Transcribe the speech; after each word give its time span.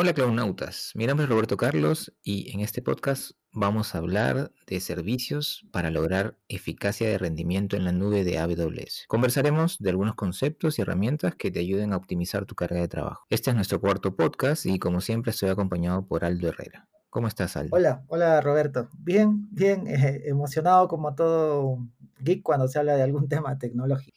Hola 0.00 0.12
Clownautas, 0.12 0.92
mi 0.94 1.08
nombre 1.08 1.24
es 1.24 1.28
Roberto 1.28 1.56
Carlos 1.56 2.14
y 2.22 2.52
en 2.54 2.60
este 2.60 2.82
podcast 2.82 3.32
vamos 3.50 3.96
a 3.96 3.98
hablar 3.98 4.52
de 4.68 4.78
servicios 4.78 5.66
para 5.72 5.90
lograr 5.90 6.38
eficacia 6.46 7.08
de 7.08 7.18
rendimiento 7.18 7.74
en 7.74 7.84
la 7.84 7.90
nube 7.90 8.22
de 8.22 8.38
AWS. 8.38 9.06
Conversaremos 9.08 9.76
de 9.80 9.90
algunos 9.90 10.14
conceptos 10.14 10.78
y 10.78 10.82
herramientas 10.82 11.34
que 11.34 11.50
te 11.50 11.58
ayuden 11.58 11.92
a 11.92 11.96
optimizar 11.96 12.46
tu 12.46 12.54
carga 12.54 12.80
de 12.80 12.86
trabajo. 12.86 13.24
Este 13.28 13.50
es 13.50 13.56
nuestro 13.56 13.80
cuarto 13.80 14.14
podcast 14.14 14.66
y 14.66 14.78
como 14.78 15.00
siempre 15.00 15.32
estoy 15.32 15.48
acompañado 15.48 16.06
por 16.06 16.24
Aldo 16.24 16.46
Herrera. 16.46 16.88
¿Cómo 17.10 17.26
estás, 17.26 17.56
Aldo? 17.56 17.74
Hola, 17.74 18.04
hola 18.06 18.40
Roberto. 18.40 18.88
Bien, 19.00 19.48
bien, 19.50 19.88
eh, 19.88 20.22
emocionado 20.26 20.86
como 20.86 21.16
todo 21.16 21.78
geek 22.20 22.44
cuando 22.44 22.68
se 22.68 22.78
habla 22.78 22.94
de 22.94 23.02
algún 23.02 23.28
tema 23.28 23.58
tecnológico. 23.58 24.16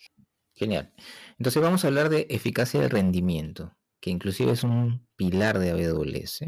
Genial. 0.53 0.93
Entonces 1.39 1.59
vamos 1.59 1.83
a 1.83 1.87
hablar 1.87 2.09
de 2.09 2.27
eficacia 2.29 2.79
de 2.79 2.87
rendimiento 2.87 3.73
que 4.01 4.09
inclusive 4.09 4.51
es 4.51 4.63
un 4.63 5.07
pilar 5.21 5.59
de 5.59 5.69
AWS 5.69 6.45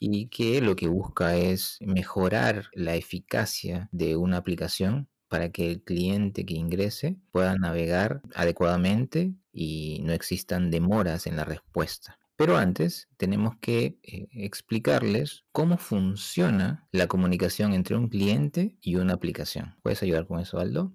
y 0.00 0.26
que 0.26 0.60
lo 0.60 0.74
que 0.74 0.88
busca 0.88 1.36
es 1.36 1.78
mejorar 1.80 2.64
la 2.72 2.96
eficacia 2.96 3.88
de 3.92 4.16
una 4.16 4.38
aplicación 4.38 5.08
para 5.28 5.50
que 5.52 5.70
el 5.70 5.84
cliente 5.84 6.44
que 6.44 6.54
ingrese 6.54 7.18
pueda 7.30 7.54
navegar 7.56 8.20
adecuadamente 8.34 9.32
y 9.52 10.00
no 10.02 10.12
existan 10.12 10.72
demoras 10.72 11.28
en 11.28 11.36
la 11.36 11.44
respuesta. 11.44 12.18
Pero 12.34 12.56
antes 12.56 13.08
tenemos 13.16 13.54
que 13.60 14.00
eh, 14.02 14.26
explicarles 14.32 15.44
cómo 15.52 15.78
funciona 15.78 16.88
la 16.90 17.06
comunicación 17.06 17.74
entre 17.74 17.94
un 17.94 18.08
cliente 18.08 18.76
y 18.80 18.96
una 18.96 19.14
aplicación. 19.14 19.76
¿Puedes 19.82 20.02
ayudar 20.02 20.26
con 20.26 20.40
eso, 20.40 20.58
Aldo? 20.58 20.92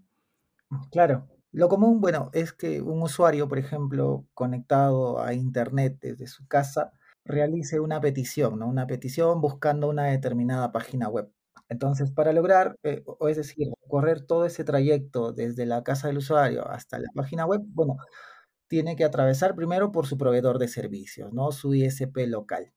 Claro, 0.91 1.29
lo 1.51 1.69
común, 1.69 1.99
bueno, 2.01 2.29
es 2.33 2.53
que 2.53 2.81
un 2.81 3.01
usuario, 3.01 3.47
por 3.47 3.57
ejemplo, 3.57 4.25
conectado 4.33 5.21
a 5.21 5.33
Internet 5.33 5.97
desde 6.01 6.27
su 6.27 6.47
casa, 6.47 6.91
realice 7.25 7.79
una 7.79 7.99
petición, 8.01 8.59
¿no? 8.59 8.67
Una 8.67 8.87
petición 8.87 9.41
buscando 9.41 9.89
una 9.89 10.05
determinada 10.05 10.71
página 10.71 11.09
web. 11.09 11.31
Entonces, 11.69 12.11
para 12.11 12.33
lograr, 12.33 12.75
eh, 12.83 13.03
o 13.05 13.29
es 13.29 13.37
decir, 13.37 13.67
correr 13.87 14.21
todo 14.25 14.45
ese 14.45 14.63
trayecto 14.63 15.31
desde 15.33 15.65
la 15.65 15.83
casa 15.83 16.07
del 16.07 16.17
usuario 16.17 16.67
hasta 16.67 16.99
la 16.99 17.09
página 17.15 17.45
web, 17.45 17.61
bueno, 17.65 17.97
tiene 18.67 18.95
que 18.95 19.05
atravesar 19.05 19.55
primero 19.55 19.91
por 19.91 20.07
su 20.07 20.17
proveedor 20.17 20.59
de 20.59 20.67
servicios, 20.69 21.33
¿no? 21.33 21.51
Su 21.51 21.75
ISP 21.75 22.27
local. 22.27 22.73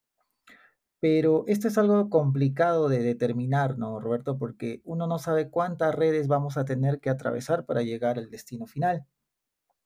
Pero 1.03 1.43
esto 1.49 1.67
es 1.67 1.79
algo 1.79 2.09
complicado 2.11 2.89
de 2.89 3.01
determinar, 3.03 3.77
¿no, 3.77 3.99
Roberto? 3.99 4.39
Porque 4.39 4.83
uno 4.85 5.09
no 5.09 5.19
sabe 5.19 5.51
cuántas 5.51 5.93
redes 5.93 6.29
vamos 6.29 6.57
a 6.57 6.65
tener 6.65 7.01
que 7.01 7.11
atravesar 7.11 7.67
para 7.67 7.83
llegar 7.83 8.19
al 8.19 8.31
destino 8.31 8.67
final. 8.67 9.05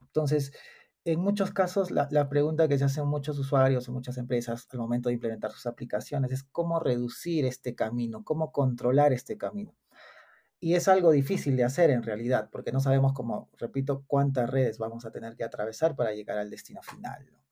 Entonces, 0.03 0.53
en 1.07 1.21
muchos 1.21 1.53
casos, 1.53 1.91
la, 1.91 2.29
pregunta 2.29 2.69
que 2.69 2.77
se 2.77 2.85
hacen 2.85 3.07
muchos 3.07 3.39
usuarios 3.39 3.89
o 3.89 3.93
muchas 3.93 4.19
empresas 4.19 4.69
al 4.71 4.79
momento 4.79 5.09
de 5.09 5.15
implementar 5.15 5.53
sus 5.53 5.65
aplicaciones 5.65 6.33
es 6.33 6.43
cómo 6.43 6.81
reducir 6.81 7.47
este 7.47 7.75
camino, 7.75 8.23
cómo 8.23 8.53
controlar 8.53 9.15
este 9.15 9.39
camino. 9.39 9.75
Y 10.61 10.75
es 10.75 10.87
algo 10.87 11.13
difícil 11.13 11.57
de 11.57 11.65
hacer 11.65 11.89
en 11.89 12.03
realidad, 12.03 12.51
porque 12.53 12.73
no 12.73 12.81
sabemos, 12.81 13.15
como 13.15 13.49
repito, 13.57 14.05
cuántas 14.07 14.51
redes 14.51 14.77
vamos 14.77 15.07
a 15.07 15.13
tener 15.13 15.35
que 15.35 15.45
atravesar 15.45 15.97
para 15.97 16.13
llegar 16.13 16.37
al 16.37 16.51
destino 16.51 16.83
final. 16.83 17.27
¿no? 17.33 17.46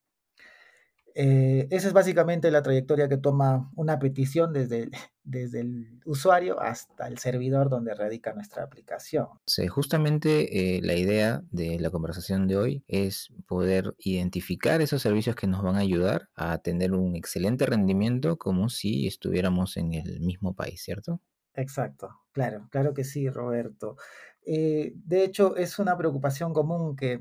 Eh, 1.17 1.69
esa 1.71 1.87
es 1.87 1.93
básicamente 1.93 2.51
la 2.51 2.63
trayectoria 2.63 3.09
que 3.09 3.17
toma 3.17 3.71
una 3.77 4.01
petición 4.01 4.53
desde, 4.53 4.91
desde 5.23 5.61
el 5.61 6.01
usuario 6.05 6.61
hasta 6.61 7.07
el 7.07 7.19
servidor 7.19 7.71
donde 7.71 7.95
radica 7.95 8.33
nuestra 8.33 8.65
aplicación. 8.65 9.29
Sí, 9.47 9.69
justamente 9.69 10.77
eh, 10.77 10.83
la 10.83 10.95
idea 10.95 11.43
de 11.53 11.79
la 11.79 11.91
conversación 11.91 12.49
de 12.49 12.57
hoy 12.57 12.85
es 12.89 13.29
poder 13.47 13.95
identificar 13.99 14.81
esos 14.81 15.03
servicios 15.03 15.37
que 15.37 15.47
nos 15.47 15.63
van 15.63 15.77
a 15.77 15.81
ayudar 15.81 16.31
a 16.35 16.59
tener 16.59 16.93
un 16.93 17.15
excelente 17.15 17.65
rendimiento 17.65 18.37
como 18.37 18.69
si 18.69 19.07
estuviéramos 19.07 19.77
en 19.77 19.95
el 19.95 20.21
mismo 20.21 20.55
país, 20.55 20.83
¿cierto? 20.83 21.21
Exacto, 21.55 22.11
claro, 22.33 22.67
claro 22.71 22.93
que 22.93 23.05
sí, 23.05 23.29
Roberto. 23.29 23.97
Eh, 24.45 24.93
de 24.97 25.25
hecho, 25.25 25.57
es 25.57 25.79
una 25.79 25.97
preocupación 25.97 26.53
común 26.53 26.97
que 26.97 27.21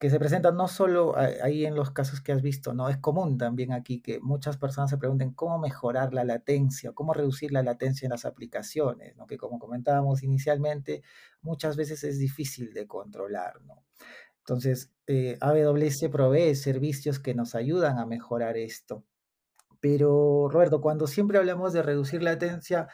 que 0.00 0.08
se 0.08 0.18
presentan 0.18 0.56
no 0.56 0.66
solo 0.66 1.14
ahí 1.18 1.66
en 1.66 1.74
los 1.74 1.90
casos 1.90 2.22
que 2.22 2.32
has 2.32 2.40
visto, 2.40 2.72
¿no? 2.72 2.88
Es 2.88 2.96
común 2.96 3.36
también 3.36 3.70
aquí 3.70 4.00
que 4.00 4.18
muchas 4.18 4.56
personas 4.56 4.88
se 4.88 4.96
pregunten 4.96 5.34
cómo 5.34 5.58
mejorar 5.58 6.14
la 6.14 6.24
latencia, 6.24 6.92
cómo 6.92 7.12
reducir 7.12 7.52
la 7.52 7.62
latencia 7.62 8.06
en 8.06 8.12
las 8.12 8.24
aplicaciones, 8.24 9.14
¿no? 9.18 9.26
Que 9.26 9.36
como 9.36 9.58
comentábamos 9.58 10.22
inicialmente, 10.22 11.02
muchas 11.42 11.76
veces 11.76 12.02
es 12.02 12.18
difícil 12.18 12.72
de 12.72 12.86
controlar, 12.86 13.60
¿no? 13.60 13.84
Entonces, 14.38 14.90
eh, 15.06 15.36
AWS 15.42 16.08
provee 16.10 16.54
servicios 16.54 17.18
que 17.18 17.34
nos 17.34 17.54
ayudan 17.54 17.98
a 17.98 18.06
mejorar 18.06 18.56
esto. 18.56 19.04
Pero, 19.80 20.48
Roberto, 20.50 20.80
cuando 20.80 21.08
siempre 21.08 21.36
hablamos 21.36 21.74
de 21.74 21.82
reducir 21.82 22.22
latencia, 22.22 22.88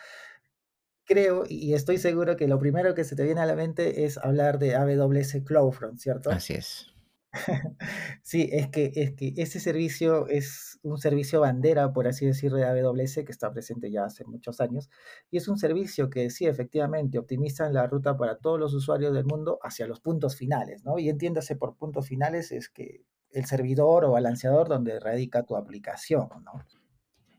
creo 1.05 1.45
y 1.49 1.75
estoy 1.75 1.99
seguro 1.99 2.37
que 2.37 2.49
lo 2.49 2.59
primero 2.59 2.97
que 2.97 3.05
se 3.05 3.15
te 3.15 3.23
viene 3.23 3.43
a 3.43 3.47
la 3.47 3.55
mente 3.55 4.05
es 4.05 4.19
hablar 4.19 4.59
de 4.59 4.75
AWS 4.75 5.45
CloudFront, 5.45 6.01
¿cierto? 6.01 6.31
Así 6.31 6.55
es. 6.55 6.96
Sí, 8.23 8.49
es 8.53 8.69
que, 8.69 8.93
es 8.95 9.13
que 9.15 9.47
servicio 9.47 10.27
es 10.29 10.79
un 10.83 10.99
servicio 10.99 11.41
bandera, 11.41 11.93
por 11.93 12.09
así 12.09 12.27
decirlo, 12.27 12.59
de 12.59 12.65
AWS 12.65 13.17
que 13.25 13.31
está 13.33 13.53
presente 13.53 13.91
ya 13.91 14.05
hace 14.05 14.25
muchos 14.25 14.61
años. 14.61 14.91
Y 15.31 15.37
es 15.37 15.49
un 15.49 15.59
servicio 15.59 16.11
que 16.11 16.31
sí, 16.31 16.47
efectivamente, 16.47 17.19
optimiza 17.19 17.71
la 17.71 17.87
ruta 17.87 18.17
para 18.17 18.39
todos 18.39 18.59
los 18.59 18.75
usuarios 18.75 19.15
del 19.15 19.25
mundo 19.25 19.59
hacia 19.63 19.87
los 19.87 20.01
puntos 20.01 20.37
finales, 20.37 20.85
¿no? 20.85 20.99
Y 20.99 21.09
entiéndase 21.09 21.57
por 21.57 21.77
puntos 21.77 22.09
finales 22.09 22.53
es 22.53 22.69
que 22.69 23.05
el 23.31 23.45
servidor 23.45 24.05
o 24.05 24.13
balanceador 24.13 24.69
donde 24.69 24.99
radica 24.99 25.45
tu 25.45 25.57
aplicación, 25.57 26.29
¿no? 26.45 26.65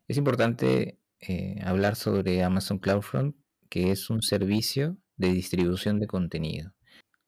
Es 0.07 0.17
importante 0.17 0.99
eh, 1.19 1.59
hablar 1.63 1.95
sobre 1.95 2.43
Amazon 2.43 2.79
CloudFront, 2.79 3.35
que 3.69 3.91
es 3.91 4.09
un 4.09 4.21
servicio 4.21 4.97
de 5.17 5.31
distribución 5.31 5.99
de 5.99 6.07
contenido 6.07 6.76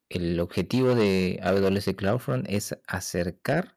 el 0.09 0.39
objetivo 0.39 0.95
de 0.95 1.39
AWS 1.43 1.93
CloudFront 1.95 2.47
es 2.49 2.75
acercar 2.87 3.75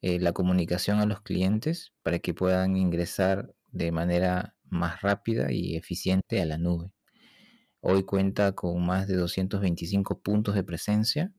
eh, 0.00 0.18
la 0.18 0.32
comunicación 0.32 0.98
a 0.98 1.06
los 1.06 1.22
clientes 1.22 1.92
para 2.02 2.18
que 2.18 2.34
puedan 2.34 2.76
ingresar 2.76 3.54
de 3.70 3.92
manera 3.92 4.56
más 4.64 5.00
rápida 5.02 5.52
y 5.52 5.76
eficiente 5.76 6.42
a 6.42 6.46
la 6.46 6.58
nube. 6.58 6.92
Hoy 7.80 8.02
cuenta 8.02 8.52
con 8.52 8.84
más 8.84 9.06
de 9.06 9.14
225 9.14 10.20
puntos 10.20 10.56
de 10.56 10.64
presencia, 10.64 11.32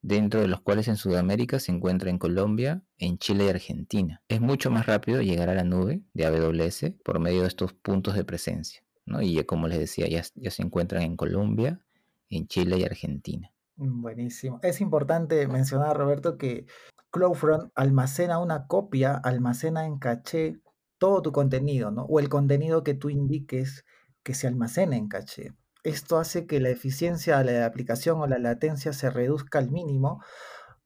dentro 0.00 0.40
de 0.40 0.48
los 0.48 0.60
cuales 0.60 0.86
en 0.86 0.96
Sudamérica 0.96 1.58
se 1.58 1.72
encuentra 1.72 2.10
en 2.10 2.18
Colombia, 2.18 2.84
en 2.98 3.18
Chile 3.18 3.46
y 3.46 3.48
Argentina. 3.48 4.22
Es 4.28 4.40
mucho 4.40 4.70
más 4.70 4.86
rápido 4.86 5.20
llegar 5.20 5.48
a 5.48 5.54
la 5.54 5.64
nube 5.64 6.02
de 6.14 6.26
AWS 6.26 6.94
por 7.04 7.18
medio 7.18 7.42
de 7.42 7.48
estos 7.48 7.72
puntos 7.72 8.14
de 8.14 8.24
presencia. 8.24 8.84
Y 9.20 9.42
como 9.44 9.66
les 9.66 9.78
decía, 9.78 10.06
ya 10.08 10.50
se 10.50 10.62
encuentran 10.62 11.02
en 11.02 11.16
Colombia, 11.16 11.80
en 12.36 12.46
Chile 12.46 12.78
y 12.78 12.84
Argentina. 12.84 13.52
Buenísimo. 13.76 14.60
Es 14.62 14.80
importante 14.80 15.46
mencionar, 15.48 15.96
Roberto, 15.96 16.36
que 16.36 16.66
CloudFront 17.10 17.72
almacena 17.74 18.38
una 18.38 18.66
copia, 18.66 19.14
almacena 19.14 19.86
en 19.86 19.98
caché 19.98 20.60
todo 20.98 21.22
tu 21.22 21.32
contenido, 21.32 21.90
¿no? 21.90 22.04
O 22.04 22.20
el 22.20 22.28
contenido 22.28 22.84
que 22.84 22.94
tú 22.94 23.10
indiques 23.10 23.84
que 24.22 24.34
se 24.34 24.46
almacene 24.46 24.96
en 24.96 25.08
caché. 25.08 25.54
Esto 25.84 26.18
hace 26.18 26.46
que 26.46 26.60
la 26.60 26.70
eficiencia 26.70 27.42
de 27.42 27.58
la 27.58 27.66
aplicación 27.66 28.20
o 28.20 28.26
la 28.26 28.38
latencia 28.38 28.92
se 28.92 29.10
reduzca 29.10 29.58
al 29.58 29.70
mínimo 29.70 30.20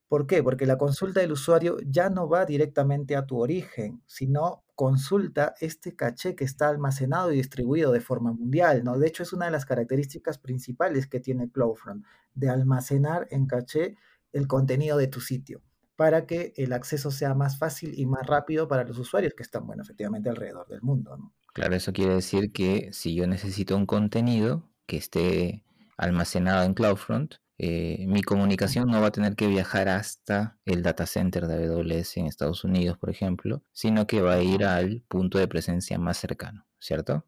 ¿Por 0.09 0.27
qué? 0.27 0.43
Porque 0.43 0.67
la 0.67 0.79
consulta 0.79 1.21
del 1.21 1.33
usuario 1.33 1.79
ya 1.85 2.11
no 2.11 2.29
va 2.29 2.45
directamente 2.47 3.17
a 3.17 3.27
tu 3.27 3.41
origen, 3.41 4.03
sino 4.07 4.63
consulta 4.77 5.55
este 5.61 5.97
caché 5.97 6.37
que 6.37 6.45
está 6.45 6.69
almacenado 6.69 7.33
y 7.33 7.37
distribuido 7.37 7.91
de 7.91 8.01
forma 8.01 8.33
mundial, 8.33 8.85
¿no? 8.85 8.99
De 8.99 9.09
hecho, 9.09 9.23
es 9.23 9.33
una 9.33 9.47
de 9.47 9.51
las 9.51 9.65
características 9.65 10.39
principales 10.39 11.09
que 11.09 11.19
tiene 11.19 11.51
CloudFront, 11.51 12.05
de 12.35 12.51
almacenar 12.51 13.27
en 13.31 13.47
caché 13.47 13.97
el 14.33 14.47
contenido 14.47 14.99
de 14.99 15.09
tu 15.09 15.21
sitio, 15.21 15.63
para 15.97 16.27
que 16.27 16.53
el 16.57 16.75
acceso 16.75 17.11
sea 17.11 17.35
más 17.35 17.59
fácil 17.59 17.99
y 17.99 18.05
más 18.05 18.27
rápido 18.27 18.69
para 18.69 18.85
los 18.85 18.99
usuarios 18.99 19.33
que 19.35 19.43
están, 19.43 19.67
bueno, 19.67 19.83
efectivamente 19.83 20.29
alrededor 20.29 20.69
del 20.69 20.83
mundo. 20.83 21.33
Claro, 21.55 21.75
eso 21.75 21.95
quiere 21.95 22.15
decir 22.15 22.53
que 22.53 22.91
si 22.93 23.15
yo 23.15 23.27
necesito 23.27 23.77
un 23.77 23.87
contenido 23.87 24.69
que 24.85 24.99
esté 24.99 25.65
almacenado 25.97 26.65
en 26.65 26.75
CloudFront, 26.75 27.37
eh, 27.59 28.05
mi 28.07 28.23
comunicación 28.23 28.89
no 28.89 29.01
va 29.01 29.09
a 29.09 29.13
tener 29.13 29.35
que 29.35 29.47
viajar 29.47 29.89
hasta 29.89 30.59
el 30.65 30.83
data 30.83 31.07
center 31.07 31.47
de 31.47 31.67
AWS 31.67 32.19
en 32.19 32.27
Estados 32.27 32.65
Unidos, 32.65 32.99
por 32.99 33.11
ejemplo, 33.11 33.63
sino 33.73 34.07
que 34.07 34.21
va 34.21 34.35
a 34.35 34.43
ir 34.43 34.65
al 34.65 35.03
punto 35.09 35.39
de 35.39 35.49
presencia 35.49 35.99
más 35.99 36.19
cercano, 36.19 36.67
¿cierto? 36.79 37.25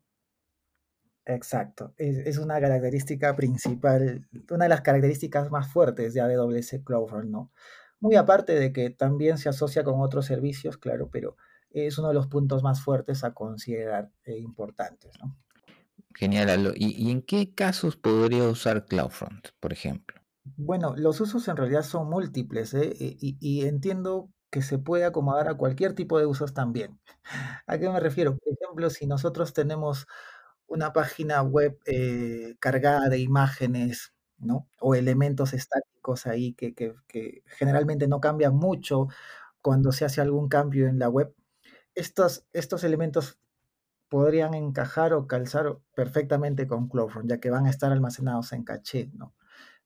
Exacto, 1.24 1.92
es, 1.98 2.38
una 2.38 2.58
característica 2.58 3.36
principal, 3.36 4.26
una 4.50 4.64
de 4.64 4.68
las 4.70 4.80
características 4.80 5.50
más 5.50 5.70
fuertes 5.70 6.14
de 6.14 6.22
AWS 6.22 6.80
CloudFront, 6.84 7.28
¿no? 7.28 7.52
Muy 8.00 8.16
aparte 8.16 8.54
de 8.54 8.72
que 8.72 8.88
también 8.90 9.36
se 9.36 9.50
asocia 9.50 9.84
con 9.84 10.00
otros 10.00 10.24
servicios, 10.24 10.78
claro, 10.78 11.10
pero 11.10 11.36
es 11.70 11.98
uno 11.98 12.08
de 12.08 12.14
los 12.14 12.28
puntos 12.28 12.62
más 12.62 12.80
fuertes 12.80 13.24
a 13.24 13.34
considerar 13.34 14.10
e 14.24 14.38
importantes, 14.38 15.12
¿no? 15.22 15.36
Genial, 16.14 16.72
¿Y, 16.76 17.10
en 17.10 17.22
qué 17.22 17.54
casos 17.54 17.96
podría 17.96 18.44
usar 18.44 18.86
CloudFront, 18.86 19.50
por 19.60 19.72
ejemplo? 19.72 20.17
Bueno, 20.56 20.94
los 20.96 21.20
usos 21.20 21.48
en 21.48 21.56
realidad 21.56 21.82
son 21.82 22.08
múltiples 22.08 22.74
¿eh? 22.74 22.94
y, 22.98 23.66
entiendo 23.66 24.30
que 24.50 24.62
se 24.62 24.78
puede 24.78 25.04
acomodar 25.04 25.48
a 25.48 25.54
cualquier 25.56 25.94
tipo 25.94 26.18
de 26.18 26.26
usos 26.26 26.54
también. 26.54 27.00
¿A 27.66 27.78
qué 27.78 27.88
me 27.90 28.00
refiero? 28.00 28.36
Por 28.36 28.52
ejemplo, 28.54 28.90
si 28.90 29.06
nosotros 29.06 29.52
tenemos 29.52 30.06
una 30.66 30.92
página 30.92 31.42
web 31.42 31.78
eh, 31.86 32.56
cargada 32.60 33.08
de 33.08 33.18
imágenes, 33.18 34.14
¿no? 34.38 34.68
O 34.80 34.94
elementos 34.94 35.54
estáticos 35.54 36.26
ahí 36.26 36.54
que, 36.54 36.74
que, 36.74 36.94
que 37.08 37.42
generalmente 37.46 38.08
no 38.08 38.20
cambian 38.20 38.54
mucho 38.56 39.08
cuando 39.62 39.92
se 39.92 40.04
hace 40.04 40.20
algún 40.20 40.48
cambio 40.48 40.88
en 40.88 40.98
la 40.98 41.08
web. 41.08 41.34
Estos, 41.94 42.46
estos 42.52 42.84
elementos 42.84 43.38
podrían 44.08 44.54
encajar 44.54 45.12
o 45.12 45.26
calzar 45.26 45.78
perfectamente 45.94 46.66
con 46.66 46.88
CloudFront, 46.88 47.28
ya 47.30 47.40
que 47.40 47.50
van 47.50 47.66
a 47.66 47.70
estar 47.70 47.92
almacenados 47.92 48.52
en 48.52 48.64
caché, 48.64 49.10
¿no? 49.14 49.34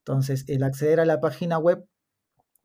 Entonces, 0.04 0.44
el 0.48 0.62
acceder 0.64 1.00
a 1.00 1.04
la 1.04 1.20
página 1.20 1.58
web 1.58 1.86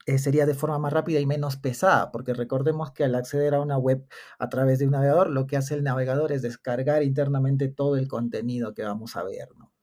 eh, 0.08 0.20
sería 0.20 0.46
de 0.46 0.54
forma 0.54 0.80
más 0.80 0.94
rápida 0.94 1.20
y 1.20 1.26
menos 1.26 1.58
pesada, 1.58 2.12
porque 2.12 2.34
recordemos 2.34 2.94
que 2.94 3.04
al 3.04 3.14
acceder 3.16 3.54
a 3.54 3.62
una 3.62 3.78
web 3.78 4.08
a 4.40 4.50
través 4.50 4.80
de 4.80 4.86
un 4.86 4.92
navegador, 4.92 5.30
lo 5.30 5.48
que 5.48 5.58
hace 5.58 5.76
el 5.76 5.84
navegador 5.84 6.32
es 6.32 6.42
descargar 6.42 7.04
internamente 7.04 7.68
todo 7.68 7.98
el 7.98 8.08
contenido 8.08 8.74
que 8.74 8.84
vamos 8.84 9.18
a 9.18 9.24
ver, 9.24 9.50
¿no? 9.58 9.74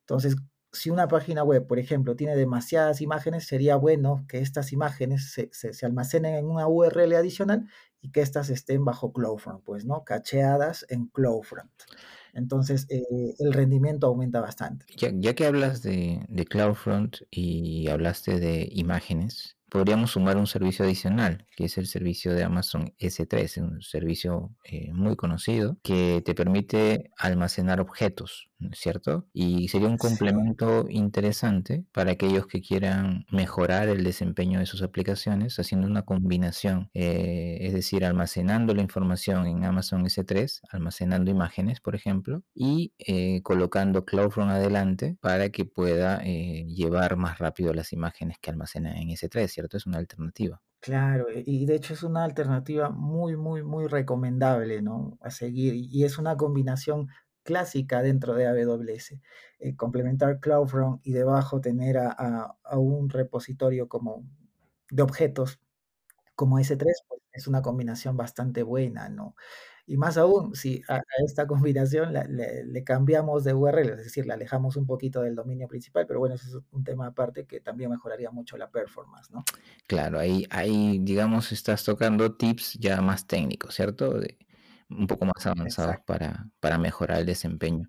Entonces, 0.00 0.36
si 0.72 0.90
una 0.90 1.08
página 1.08 1.42
web, 1.44 1.66
por 1.66 1.78
ejemplo, 1.78 2.16
tiene 2.16 2.36
demasiadas 2.36 3.00
imágenes, 3.00 3.46
sería 3.46 3.76
bueno 3.76 4.24
que 4.28 4.38
estas 4.38 4.72
imágenes 4.72 5.32
se, 5.32 5.50
se, 5.52 5.74
se 5.74 5.86
almacenen 5.86 6.34
en 6.34 6.46
una 6.46 6.68
URL 6.68 7.14
adicional 7.14 7.68
y 8.00 8.10
que 8.10 8.20
éstas 8.20 8.50
estén 8.50 8.84
bajo 8.84 9.12
CloudFront, 9.12 9.64
pues, 9.64 9.84
¿no? 9.84 10.04
Cacheadas 10.04 10.86
en 10.88 11.06
CloudFront. 11.06 11.70
Entonces, 12.34 12.86
eh, 12.90 13.34
el 13.38 13.52
rendimiento 13.52 14.06
aumenta 14.06 14.40
bastante. 14.40 14.86
Ya, 14.96 15.34
que 15.34 15.46
hablas 15.46 15.82
de, 15.82 16.24
de, 16.28 16.44
CloudFront 16.44 17.16
y 17.30 17.88
hablaste 17.88 18.40
de 18.40 18.68
imágenes, 18.72 19.56
podríamos 19.74 20.12
sumar 20.12 20.36
un 20.36 20.46
servicio 20.46 20.84
adicional, 20.84 21.46
que 21.56 21.64
es 21.64 21.78
el 21.78 21.88
servicio 21.88 22.32
de 22.32 22.44
Amazon 22.44 22.94
S3, 23.00 23.60
un 23.60 23.82
servicio 23.82 24.54
eh, 24.64 24.92
muy 24.92 25.16
conocido 25.16 25.78
que 25.82 26.22
te 26.24 26.32
permite 26.34 27.10
almacenar 27.16 27.80
objetos, 27.80 28.50
¿cierto? 28.72 29.26
Y 29.32 29.68
sería 29.68 29.88
un 29.88 29.98
complemento 29.98 30.86
interesante 30.88 31.84
para 31.92 32.12
aquellos 32.12 32.46
que 32.46 32.60
quieran 32.60 33.26
mejorar 33.30 33.88
el 33.88 34.04
desempeño 34.04 34.58
de 34.58 34.66
sus 34.66 34.82
aplicaciones 34.82 35.58
haciendo 35.58 35.86
una 35.86 36.02
combinación, 36.02 36.90
eh, 36.94 37.58
es 37.60 37.72
decir, 37.72 38.04
almacenando 38.04 38.74
la 38.74 38.82
información 38.82 39.46
en 39.46 39.64
Amazon 39.64 40.04
S3, 40.04 40.60
almacenando 40.70 41.30
imágenes, 41.30 41.80
por 41.80 41.94
ejemplo, 41.94 42.42
y 42.54 42.94
eh, 42.98 43.42
colocando 43.42 44.04
CloudFront 44.04 44.50
adelante 44.50 45.16
para 45.20 45.50
que 45.50 45.64
pueda 45.64 46.20
eh, 46.24 46.64
llevar 46.68 47.16
más 47.16 47.38
rápido 47.38 47.72
las 47.74 47.92
imágenes 47.92 48.38
que 48.40 48.50
almacena 48.50 48.94
en 49.00 49.08
S3, 49.08 49.48
¿cierto? 49.48 49.64
¿cierto? 49.64 49.76
Es 49.76 49.86
una 49.86 49.98
alternativa. 49.98 50.60
Claro, 50.80 51.28
y 51.34 51.64
de 51.64 51.76
hecho 51.76 51.94
es 51.94 52.02
una 52.02 52.24
alternativa 52.24 52.90
muy, 52.90 53.36
muy, 53.36 53.62
muy 53.62 53.86
recomendable, 53.86 54.82
¿no? 54.82 55.16
A 55.22 55.30
seguir, 55.30 55.74
y 55.74 56.04
es 56.04 56.18
una 56.18 56.36
combinación 56.36 57.08
clásica 57.44 58.02
dentro 58.02 58.34
de 58.34 58.46
AWS. 58.46 59.20
Eh, 59.60 59.76
complementar 59.76 60.40
CloudFront 60.40 61.06
y 61.06 61.12
debajo 61.12 61.60
tener 61.60 61.96
a, 61.98 62.56
un 62.72 63.08
repositorio 63.08 63.88
como 63.88 64.24
de 64.90 65.02
objetos 65.02 65.60
como 66.34 66.58
S3, 66.58 66.84
pues 67.08 67.22
es 67.32 67.46
una 67.46 67.62
combinación 67.62 68.16
bastante 68.16 68.62
buena, 68.64 69.08
¿no? 69.08 69.36
Y 69.86 69.96
más 69.96 70.16
aún, 70.16 70.54
si 70.54 70.82
a, 70.88 71.00
esta 71.24 71.46
combinación 71.46 72.12
le, 72.12 72.84
cambiamos 72.84 73.44
de 73.44 73.52
URL, 73.54 73.90
es 73.90 74.04
decir, 74.04 74.26
la 74.26 74.34
alejamos 74.34 74.76
un 74.76 74.86
poquito 74.86 75.20
del 75.22 75.34
dominio 75.34 75.68
principal, 75.68 76.06
pero 76.06 76.20
bueno, 76.20 76.34
es 76.34 76.56
un 76.72 76.84
tema 76.84 77.06
aparte 77.06 77.46
que 77.46 77.60
también 77.60 77.90
mejoraría 77.90 78.30
mucho 78.30 78.56
la 78.56 78.70
performance, 78.70 79.30
¿no? 79.30 79.44
Claro, 79.86 80.18
ahí, 80.18 80.46
ahí 80.50 80.98
digamos, 81.02 81.52
estás 81.52 81.84
tocando 81.84 82.34
tips 82.34 82.74
ya 82.74 83.00
más 83.02 83.26
técnicos, 83.26 83.74
¿cierto? 83.74 84.18
De, 84.18 84.38
un 84.90 85.06
poco 85.06 85.24
más 85.26 85.46
avanzados 85.46 85.96
para, 86.06 86.48
para, 86.60 86.78
mejorar 86.78 87.20
el 87.20 87.26
desempeño. 87.26 87.88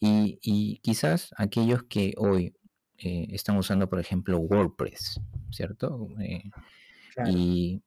Y, 0.00 0.38
y 0.42 0.78
quizás 0.78 1.34
aquellos 1.36 1.84
que 1.84 2.14
hoy 2.16 2.54
eh, 2.98 3.28
están 3.30 3.56
usando, 3.56 3.88
por 3.88 4.00
ejemplo, 4.00 4.38
WordPress, 4.38 5.20
¿cierto? 5.50 6.08
Eh, 6.20 6.50
claro. 7.14 7.30
Y 7.30 7.82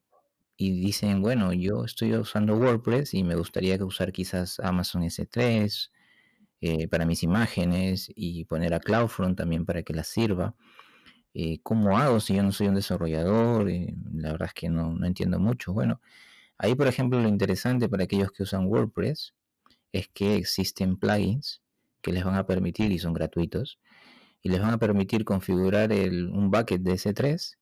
y 0.58 0.72
dicen, 0.80 1.22
bueno, 1.22 1.52
yo 1.54 1.84
estoy 1.84 2.14
usando 2.14 2.56
WordPress 2.56 3.14
y 3.14 3.24
me 3.24 3.36
gustaría 3.36 3.76
usar 3.84 4.14
quizás 4.14 4.60
Amazon 4.62 5.04
S3 5.04 5.90
eh, 6.62 6.88
para 6.88 7.06
mis 7.06 7.24
imágenes 7.24 8.10
y 8.16 8.46
poner 8.46 8.74
a 8.74 8.80
CloudFront 8.80 9.38
también 9.38 9.66
para 9.66 9.84
que 9.84 9.94
las 9.94 10.08
sirva. 10.08 10.56
¿Cómo 11.64 11.98
hago 11.98 12.22
si 12.22 12.36
yo 12.36 12.44
no 12.44 12.54
soy 12.54 12.68
un 12.68 12.76
desarrollador? 12.76 13.70
La 14.14 14.32
verdad 14.32 14.48
es 14.48 14.54
que 14.54 14.70
no, 14.70 14.94
no, 14.94 15.06
entiendo 15.06 15.38
mucho. 15.38 15.74
Bueno, 15.74 16.00
ahí 16.58 16.76
por 16.76 16.88
ejemplo 16.88 17.20
lo 17.20 17.28
interesante 17.28 17.90
para 17.90 18.04
aquellos 18.06 18.32
que 18.32 18.44
usan 18.44 18.68
WordPress 18.68 19.34
es 19.92 20.10
que 20.10 20.36
existen 20.36 20.98
plugins 20.98 21.62
que 22.02 22.12
les 22.12 22.24
van 22.24 22.36
a 22.36 22.46
permitir, 22.46 22.92
y 22.92 23.00
son 23.00 23.14
gratuitos, 23.14 23.80
y 24.44 24.50
les 24.50 24.62
van 24.62 24.74
a 24.74 24.78
permitir 24.78 25.26
configurar 25.26 25.92
un 25.92 26.52
bucket 26.52 26.82
de 26.82 26.94
S3 26.94 27.58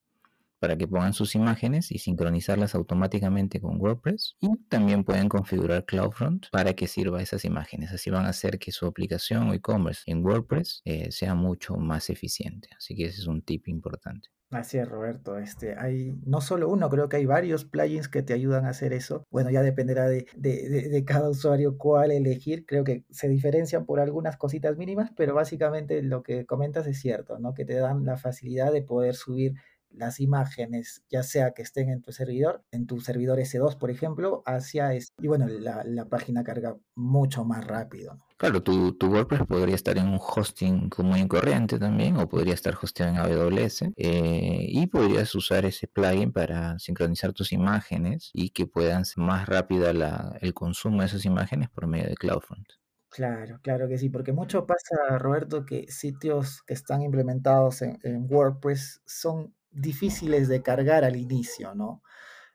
para 0.64 0.78
que 0.78 0.88
pongan 0.88 1.12
sus 1.12 1.36
imágenes 1.36 1.92
y 1.92 2.00
sincronizarlas 2.00 2.74
automáticamente 2.74 3.60
con 3.60 3.82
WordPress. 3.82 4.38
Y 4.40 4.48
también 4.70 5.04
pueden 5.04 5.28
configurar 5.28 5.84
CloudFront 5.84 6.46
para 6.54 6.74
que 6.74 6.88
sirva 6.88 7.22
esas 7.22 7.44
imágenes. 7.44 7.92
Así 7.92 8.10
van 8.10 8.26
a 8.28 8.30
hacer 8.30 8.58
que 8.60 8.72
su 8.72 8.86
aplicación 8.86 9.50
o 9.50 9.54
e-commerce 9.54 10.04
en 10.06 10.24
WordPress 10.24 10.82
eh, 10.86 11.12
sea 11.12 11.36
mucho 11.36 11.76
más 11.76 12.10
eficiente. 12.10 12.70
Así 12.78 12.96
que 12.96 13.08
ese 13.08 13.20
es 13.20 13.28
un 13.28 13.42
tip 13.42 13.68
importante. 13.68 14.30
Así 14.52 14.78
es, 14.78 14.88
Roberto. 14.88 15.38
Este, 15.38 15.76
hay 15.76 16.16
no 16.26 16.40
solo 16.40 16.70
uno, 16.70 16.90
creo 16.90 17.10
que 17.10 17.18
hay 17.18 17.26
varios 17.26 17.66
plugins 17.66 18.08
que 18.08 18.22
te 18.22 18.34
ayudan 18.34 18.66
a 18.66 18.70
hacer 18.70 18.94
eso. 18.94 19.26
Bueno, 19.32 19.50
ya 19.50 19.64
dependerá 19.64 20.08
de, 20.08 20.28
de, 20.36 20.70
de, 20.70 20.90
de, 20.90 21.06
cada 21.06 21.30
usuario 21.30 21.78
cuál 21.78 22.12
elegir. 22.12 22.66
Creo 22.66 22.84
que 22.84 23.04
se 23.10 23.28
diferencian 23.28 23.86
por 23.86 24.00
algunas 24.00 24.38
cositas 24.38 24.78
mínimas, 24.78 25.12
pero 25.18 25.34
básicamente 25.34 26.02
lo 26.04 26.24
que 26.24 26.46
comentas 26.46 26.86
es 26.88 27.00
cierto, 27.00 27.40
¿no? 27.40 27.54
Que 27.54 27.66
te 27.66 27.74
dan 27.74 28.06
la 28.06 28.16
facilidad 28.16 28.72
de 28.72 28.84
poder 28.84 29.16
subir 29.16 29.56
las 29.94 30.20
imágenes, 30.20 31.04
ya 31.10 31.24
sea 31.24 31.52
que 31.52 31.62
estén 31.62 31.90
en 31.90 32.02
tu 32.02 32.12
servidor, 32.12 32.64
en 32.72 32.88
tu 32.88 33.00
servidor 33.00 33.40
S2, 33.40 33.78
por 33.78 33.92
ejemplo, 33.92 34.44
hacia 34.46 34.94
este, 34.94 35.14
y 35.24 35.28
bueno, 35.28 35.48
la, 35.48 35.84
la, 35.86 36.06
página 36.06 36.44
carga 36.44 36.76
mucho 36.96 37.46
más 37.46 37.66
rápido. 37.66 38.16
¿no? 38.16 38.26
Claro, 38.38 38.62
tu, 38.62 38.94
tu, 38.94 39.08
WordPress 39.08 39.46
podría 39.48 39.76
estar 39.76 39.98
en 39.98 40.08
un 40.08 40.20
hosting 40.20 40.90
común 40.90 41.18
y 41.18 41.28
corriente 41.28 41.80
también, 41.80 42.18
o 42.18 42.28
podría 42.28 42.54
estar 42.54 42.78
hosteado 42.82 43.12
en 43.12 43.18
AWS, 43.18 43.84
eh, 43.96 44.66
y 44.68 44.88
podrías 44.88 45.34
usar 45.36 45.66
ese 45.66 45.88
plugin 45.88 46.32
para 46.32 46.78
sincronizar 46.80 47.32
tus 47.34 47.54
imágenes 47.54 48.32
y 48.34 48.50
que 48.50 48.66
puedan 48.66 49.06
ser 49.06 49.24
más 49.24 49.48
rápida 49.48 49.94
la, 49.94 50.38
el 50.42 50.54
consumo 50.54 51.02
de 51.02 51.08
esas 51.08 51.26
imágenes 51.26 51.70
por 51.70 51.88
medio 51.88 52.10
de 52.10 52.16
CloudFront. 52.16 52.68
Claro, 53.10 53.60
claro 53.62 53.88
que 53.88 54.00
sí, 54.00 54.10
porque 54.10 54.34
mucho 54.34 54.66
pasa, 54.66 55.20
Roberto, 55.20 55.66
que 55.66 55.86
sitios 55.88 56.64
que 56.64 56.74
están 56.74 57.04
implementados 57.04 57.84
en, 57.84 58.00
en 58.02 58.26
WordPress 58.28 59.04
son 59.06 59.54
difíciles 59.74 60.48
de 60.48 60.62
cargar 60.62 61.04
al 61.04 61.16
inicio, 61.16 61.76
¿no? 61.76 62.02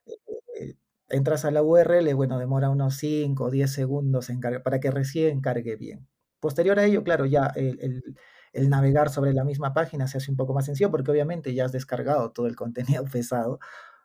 Eh, 0.07 0.77
entras 1.09 1.45
a 1.45 1.51
la 1.51 1.63
URL, 1.63 2.15
bueno, 2.15 2.39
demora 2.39 2.71
unos 2.71 2.97
5 2.97 3.45
o 3.45 3.51
10 3.51 3.71
segundos 3.73 4.29
para 4.65 4.81
que 4.81 4.91
recién 4.91 5.41
cargue 5.41 5.77
bien. 5.77 6.07
Posterior 6.41 6.79
a 6.79 6.85
ello, 6.85 7.03
claro, 7.03 7.27
ya 7.27 7.53
el, 7.57 8.03
navegar 8.69 9.11
sobre 9.11 9.33
la 9.35 9.45
misma 9.45 9.75
página 9.75 10.09
se 10.09 10.19
hace 10.19 10.31
un 10.31 10.37
poco 10.37 10.55
más 10.55 10.67
sencillo 10.67 10.91
porque 10.91 11.11
obviamente 11.11 11.55
ya 11.55 11.65
has 11.65 11.73
descargado 11.73 12.33
todo 12.33 12.47
el 12.47 12.57
contenido 12.57 13.05
pesado, 13.13 13.59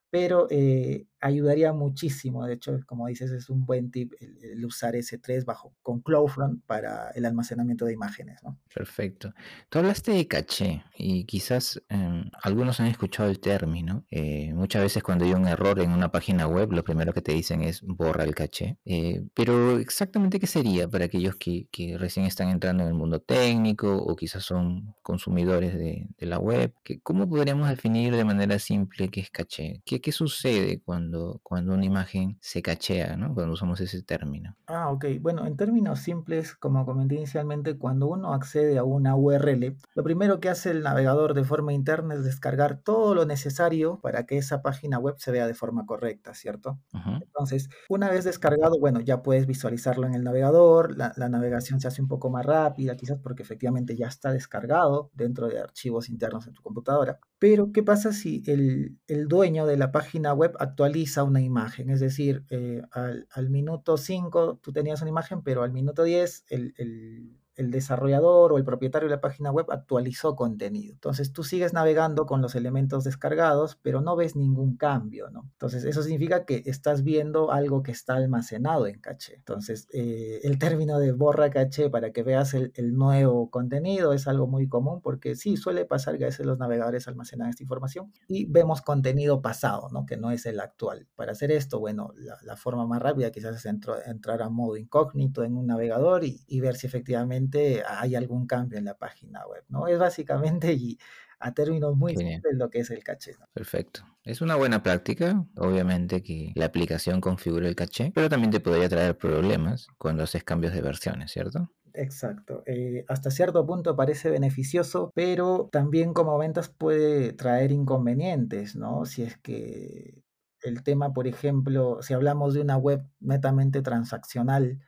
pero 0.10 0.48
eh, 0.50 1.08
ayudaría 1.24 1.72
muchísimo. 1.72 2.46
De 2.46 2.54
hecho, 2.54 2.80
como 2.86 3.08
dices, 3.08 3.32
es 3.32 3.50
un 3.50 3.66
buen 3.66 3.92
tip 3.92 4.14
el, 4.20 4.64
usar 4.66 4.94
S3 4.96 5.46
bajo 5.46 5.74
con 5.82 6.02
CloudFront 6.02 6.64
para 6.66 7.12
el 7.12 7.26
almacenamiento 7.26 7.86
de 7.86 7.94
imágenes. 7.94 8.42
Perfecto. 8.74 9.34
Tú 9.70 9.80
hablaste 9.80 10.12
de 10.12 10.28
caché 10.28 10.84
y 10.98 11.24
quizás 11.24 11.82
eh, 11.90 12.24
algunos 12.42 12.80
han 12.82 12.88
escuchado 12.88 13.30
el 13.30 13.40
término. 13.40 14.06
Eh, 14.12 14.52
muchas 14.54 14.84
veces 14.84 15.02
cuando 15.02 15.24
hay 15.24 15.34
un 15.34 15.48
error 15.48 15.80
en 15.80 15.92
una 15.92 16.12
página 16.12 16.46
web, 16.48 16.74
lo 16.74 16.84
primero 16.84 17.14
que 17.14 17.22
te 17.22 17.32
dicen 17.32 17.62
es 17.64 17.82
borra 17.82 18.26
el 18.26 18.36
caché. 18.36 18.78
Eh, 18.84 19.24
pero 19.34 19.80
exactamente 19.80 20.40
qué 20.40 20.48
sería 20.48 20.90
para 20.90 21.06
aquellos 21.06 21.38
que, 21.38 21.68
que, 21.72 21.98
recién 21.98 22.26
están 22.26 22.50
entrando 22.50 22.84
en 22.84 22.90
el 22.90 22.96
mundo 22.96 23.22
técnico 23.22 23.96
o 23.96 24.16
quizás 24.16 24.44
son 24.44 24.94
consumidores 25.02 25.74
de, 25.76 26.08
de 26.18 26.26
la 26.26 26.40
web. 26.40 26.74
¿Cómo 27.02 27.30
podríamos 27.30 27.70
definir 27.70 28.16
de 28.16 28.26
manera 28.26 28.60
simple 28.60 29.10
qué 29.10 29.22
es 29.22 29.30
caché? 29.30 29.82
¿Qué, 29.86 30.02
qué 30.02 30.12
sucede 30.12 30.82
cuando 30.82 31.13
cuando, 31.14 31.40
cuando 31.44 31.74
una 31.74 31.86
imagen 31.86 32.38
se 32.42 32.62
cachea, 32.62 33.16
¿no? 33.16 33.34
Cuando 33.34 33.54
usamos 33.54 33.80
ese 33.82 34.02
término. 34.02 34.56
Ah, 34.66 34.90
ok. 34.90 35.06
Bueno, 35.22 35.46
en 35.46 35.56
términos 35.56 36.00
simples, 36.00 36.56
como 36.56 36.86
comenté 36.86 37.16
inicialmente, 37.16 37.78
cuando 37.78 38.08
uno 38.08 38.34
accede 38.34 38.78
a 38.78 38.84
una 38.84 39.16
URL, 39.16 39.78
lo 39.94 40.04
primero 40.04 40.40
que 40.40 40.50
hace 40.50 40.72
el 40.72 40.82
navegador 40.82 41.34
de 41.34 41.44
forma 41.44 41.74
interna 41.74 42.16
es 42.16 42.24
descargar 42.24 42.78
todo 42.78 43.14
lo 43.14 43.26
necesario 43.26 44.00
para 44.02 44.26
que 44.26 44.38
esa 44.38 44.62
página 44.62 44.98
web 44.98 45.16
se 45.18 45.32
vea 45.32 45.48
de 45.48 45.54
forma 45.54 45.86
correcta, 45.86 46.34
¿cierto? 46.34 46.80
Entonces, 47.22 47.70
una 47.90 48.10
vez 48.10 48.24
descargado, 48.24 48.80
bueno, 48.80 49.00
ya 49.00 49.22
puedes 49.22 49.46
visualizarlo 49.46 50.08
en 50.08 50.16
el 50.16 50.24
navegador, 50.24 50.98
la, 50.98 51.14
navegación 51.30 51.80
se 51.80 51.88
hace 51.88 52.02
un 52.02 52.08
poco 52.08 52.30
más 52.30 52.46
rápida, 52.46 52.96
quizás 52.96 53.20
porque 53.22 53.44
efectivamente 53.44 53.96
ya 53.96 54.08
está 54.08 54.32
descargado 54.32 55.10
dentro 55.14 55.48
de 55.48 55.60
archivos 55.60 56.10
internos 56.10 56.48
en 56.48 56.54
tu 56.54 56.62
computadora. 56.62 57.20
Pero, 57.40 57.72
¿qué 57.72 57.84
pasa 57.84 58.14
si 58.14 58.44
el, 58.48 58.98
dueño 59.28 59.66
de 59.66 59.78
la 59.78 59.92
página 59.92 60.34
web 60.34 60.54
actualiza 60.60 61.03
una 61.24 61.42
imagen? 61.42 61.90
Es 61.90 62.00
decir, 62.00 62.46
eh, 62.50 62.82
al, 62.92 63.50
minuto 63.50 63.98
5 63.98 64.60
tú 64.62 64.72
tenías 64.72 65.02
una 65.02 65.10
imagen, 65.10 65.42
pero 65.44 65.64
al 65.64 65.72
minuto 65.72 66.04
10 66.04 66.46
el, 66.50 66.74
el 66.78 67.43
desarrollador 67.56 68.52
o 68.52 68.58
el 68.58 68.64
propietario 68.64 69.08
de 69.08 69.16
la 69.16 69.22
página 69.22 69.52
web 69.52 69.68
actualizó 69.70 70.36
contenido. 70.36 70.94
Entonces 70.94 71.32
tú 71.32 71.44
sigues 71.44 71.74
navegando 71.74 72.26
con 72.26 72.42
los 72.42 72.56
elementos 72.56 73.04
descargados, 73.04 73.78
pero 73.82 74.02
no 74.02 74.16
ves 74.16 74.36
ningún 74.36 74.76
cambio, 74.76 75.30
¿no? 75.30 75.50
Entonces 75.54 75.84
eso 75.84 76.02
significa 76.02 76.46
que 76.46 76.64
estás 76.66 77.04
viendo 77.04 77.52
algo 77.52 77.84
que 77.84 77.92
está 77.92 78.16
almacenado 78.16 78.88
en 78.88 79.00
caché. 79.00 79.36
Entonces 79.36 79.88
eh, 79.94 80.40
el 80.44 80.58
término 80.58 81.00
de 81.00 81.12
borra 81.12 81.50
caché 81.50 81.90
para 81.90 82.12
que 82.12 82.24
veas 82.24 82.54
el, 82.54 82.72
nuevo 82.94 83.50
contenido 83.50 84.14
es 84.14 84.28
algo 84.28 84.46
muy 84.46 84.68
común 84.68 85.02
porque 85.02 85.36
sí, 85.36 85.58
suele 85.58 85.86
pasar 85.86 86.18
que 86.18 86.26
a 86.26 86.28
veces 86.28 86.46
los 86.46 86.60
navegadores 86.60 87.08
almacenan 87.08 87.50
esta 87.50 87.64
información 87.64 88.12
y 88.28 88.46
vemos 88.46 88.82
contenido 88.82 89.42
pasado, 89.42 89.90
¿no? 89.92 90.06
Que 90.06 90.18
no 90.18 90.32
es 90.32 90.46
el 90.46 90.60
actual. 90.60 91.08
Para 91.16 91.32
hacer 91.32 91.52
esto, 91.52 91.80
bueno, 91.80 92.14
la, 92.18 92.56
forma 92.56 92.86
más 92.86 93.02
rápida 93.02 93.32
quizás 93.32 93.56
es 93.56 93.66
entrar 93.66 94.42
a 94.42 94.50
modo 94.50 94.78
incógnito 94.78 95.44
en 95.44 95.58
un 95.58 95.68
navegador 95.68 96.24
y 96.24 96.60
ver 96.60 96.76
si 96.76 96.88
efectivamente 96.88 97.43
hay 97.88 98.16
algún 98.16 98.48
cambio 98.48 98.78
en 98.78 98.86
la 98.86 98.98
página 98.98 99.46
web, 99.48 99.64
¿no? 99.70 99.88
Es 99.88 100.00
básicamente 100.00 100.74
y 100.74 100.98
a 101.40 101.54
términos 101.54 101.96
muy 101.96 102.16
simples 102.16 102.56
lo 102.56 102.70
que 102.70 102.80
es 102.80 102.90
el 102.90 103.04
caché. 103.04 103.36
Perfecto. 103.54 104.06
Es 104.24 104.42
una 104.42 104.56
buena 104.56 104.82
práctica, 104.82 105.46
obviamente 105.58 106.24
que 106.24 106.54
la 106.56 106.66
aplicación 106.66 107.20
configure 107.20 107.68
el 107.68 107.76
caché, 107.76 108.12
pero 108.16 108.30
también 108.30 108.52
te 108.52 108.62
podría 108.62 108.88
traer 108.88 109.18
problemas 109.18 109.88
cuando 109.98 110.24
haces 110.24 110.44
cambios 110.44 110.74
de 110.74 110.82
versiones, 110.82 111.32
¿cierto? 111.32 111.70
Exacto. 111.94 112.64
Eh, 112.66 113.06
hasta 113.08 113.30
cierto 113.30 113.66
punto 113.66 113.96
parece 113.96 114.30
beneficioso, 114.30 115.12
pero 115.14 115.70
también 115.72 116.14
como 116.14 116.38
ventas 116.38 116.70
puede 116.70 117.34
traer 117.34 117.72
inconvenientes, 117.72 118.76
¿no? 118.76 119.06
Si 119.06 119.24
es 119.24 119.38
que 119.38 120.24
el 120.62 120.82
tema, 120.84 121.14
por 121.14 121.28
ejemplo, 121.28 122.02
si 122.02 122.14
hablamos 122.14 122.54
de 122.54 122.62
una 122.62 122.78
web 122.78 123.06
netamente 123.20 123.82
transaccional, 123.82 124.80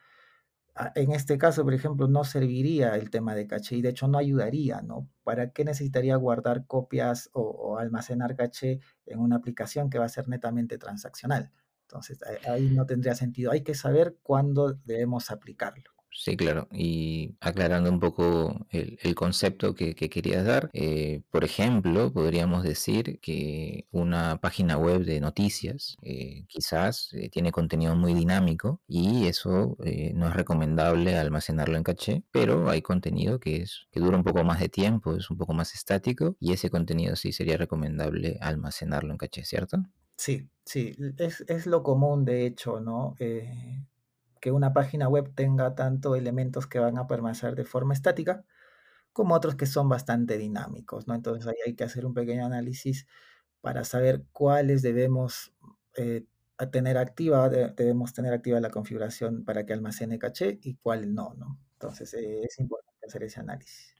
en 0.96 1.12
este 1.14 1.38
caso, 1.38 1.64
por 1.64 1.74
ejemplo, 1.74 2.08
no 2.08 2.24
serviría 2.26 2.96
el 2.96 3.10
tema 3.10 3.34
de 3.34 3.48
caché 3.48 3.78
y 3.78 3.82
de 3.82 3.90
hecho 3.90 4.08
no 4.08 4.18
ayudaría, 4.18 4.82
¿no? 4.82 5.10
¿Para 5.24 5.52
qué 5.52 5.64
necesitaría 5.64 6.16
guardar 6.18 6.66
copias 6.68 7.30
o, 7.34 7.78
almacenar 7.78 8.36
caché 8.36 8.80
en 9.06 9.20
una 9.20 9.38
aplicación 9.38 9.90
que 9.90 10.00
va 10.00 10.06
a 10.06 10.10
ser 10.10 10.28
netamente 10.28 10.78
transaccional? 10.78 11.52
Entonces, 11.84 12.20
ahí 12.48 12.70
no 12.72 12.86
tendría 12.86 13.16
sentido. 13.16 13.52
Hay 13.52 13.64
que 13.64 13.76
saber 13.76 14.18
cuándo 14.22 14.74
debemos 14.74 15.32
aplicarlo. 15.32 15.95
Sí, 16.18 16.38
claro. 16.38 16.70
Y 16.72 17.36
aclarando 17.42 17.92
un 17.92 18.00
poco 18.00 18.66
el, 18.70 19.16
concepto 19.16 19.76
que, 19.76 19.94
querías 19.96 20.46
dar, 20.46 20.70
eh, 20.72 21.22
por 21.30 21.44
ejemplo, 21.44 22.14
podríamos 22.14 22.64
decir 22.64 23.20
que 23.20 23.86
una 23.92 24.40
página 24.40 24.78
web 24.78 25.04
de 25.04 25.20
noticias 25.20 25.98
eh, 26.02 26.46
quizás 26.48 27.10
eh, 27.14 27.30
tiene 27.30 27.52
contenido 27.52 27.96
muy 27.98 28.14
dinámico 28.14 28.82
y 28.88 29.28
eso 29.28 29.78
no 30.14 30.28
es 30.30 30.34
recomendable 30.34 31.18
almacenarlo 31.18 31.76
en 31.78 31.84
caché, 31.84 32.24
pero 32.32 32.70
hay 32.70 32.82
contenido 32.82 33.40
que, 33.40 33.58
es, 33.58 33.88
que 33.92 34.00
dura 34.00 34.18
un 34.18 34.24
poco 34.24 34.44
más 34.46 34.62
de 34.62 34.70
tiempo, 34.70 35.16
es 35.18 35.30
un 35.30 35.38
poco 35.38 35.54
más 35.54 35.76
estático 35.76 36.38
y 36.40 36.54
ese 36.54 36.70
contenido 36.70 37.18
sí 37.18 37.34
sería 37.34 37.58
recomendable 37.58 38.38
almacenarlo 38.42 39.12
en 39.12 39.18
caché, 39.18 39.44
¿cierto? 39.44 39.84
Sí, 40.16 40.48
sí, 40.64 40.96
es, 41.18 41.44
es 41.48 41.66
lo 41.66 41.84
común 41.84 42.24
de 42.24 42.46
hecho, 42.46 42.80
¿no? 42.80 43.16
Que 44.46 44.52
una 44.52 44.74
página 44.74 45.10
web 45.10 45.34
tenga 45.34 45.74
tanto 45.74 46.16
elementos 46.16 46.68
que 46.68 46.78
van 46.78 47.00
a 47.00 47.08
permanecer 47.08 47.56
de 47.56 47.66
forma 47.66 47.96
estática 47.96 48.46
como 49.12 49.34
otros 49.34 49.56
que 49.56 49.66
son 49.66 49.90
bastante 49.90 50.38
dinámicos, 50.38 51.08
¿no? 51.08 51.16
Entonces 51.16 51.48
ahí 51.48 51.56
hay 51.66 51.74
que 51.74 51.84
hacer 51.84 52.06
un 52.06 52.14
pequeño 52.14 52.46
análisis 52.46 53.08
para 53.62 53.84
saber 53.84 54.24
cuáles 54.32 54.84
debemos 54.84 55.52
eh, 55.98 56.28
tener 56.72 57.00
activa, 57.00 57.50
debemos 57.50 58.14
tener 58.14 58.34
activa 58.34 58.60
la 58.60 58.70
configuración 58.70 59.46
para 59.46 59.66
que 59.66 59.74
almacene 59.74 60.20
caché 60.20 60.60
y 60.62 60.76
cuál 60.76 61.16
no, 61.16 61.34
¿no? 61.34 61.60
Entonces 61.74 62.14
eh, 62.14 62.44
es 62.44 62.60
importante 62.60 63.08
hacer 63.08 63.24
ese 63.24 63.40
análisis. 63.40 63.96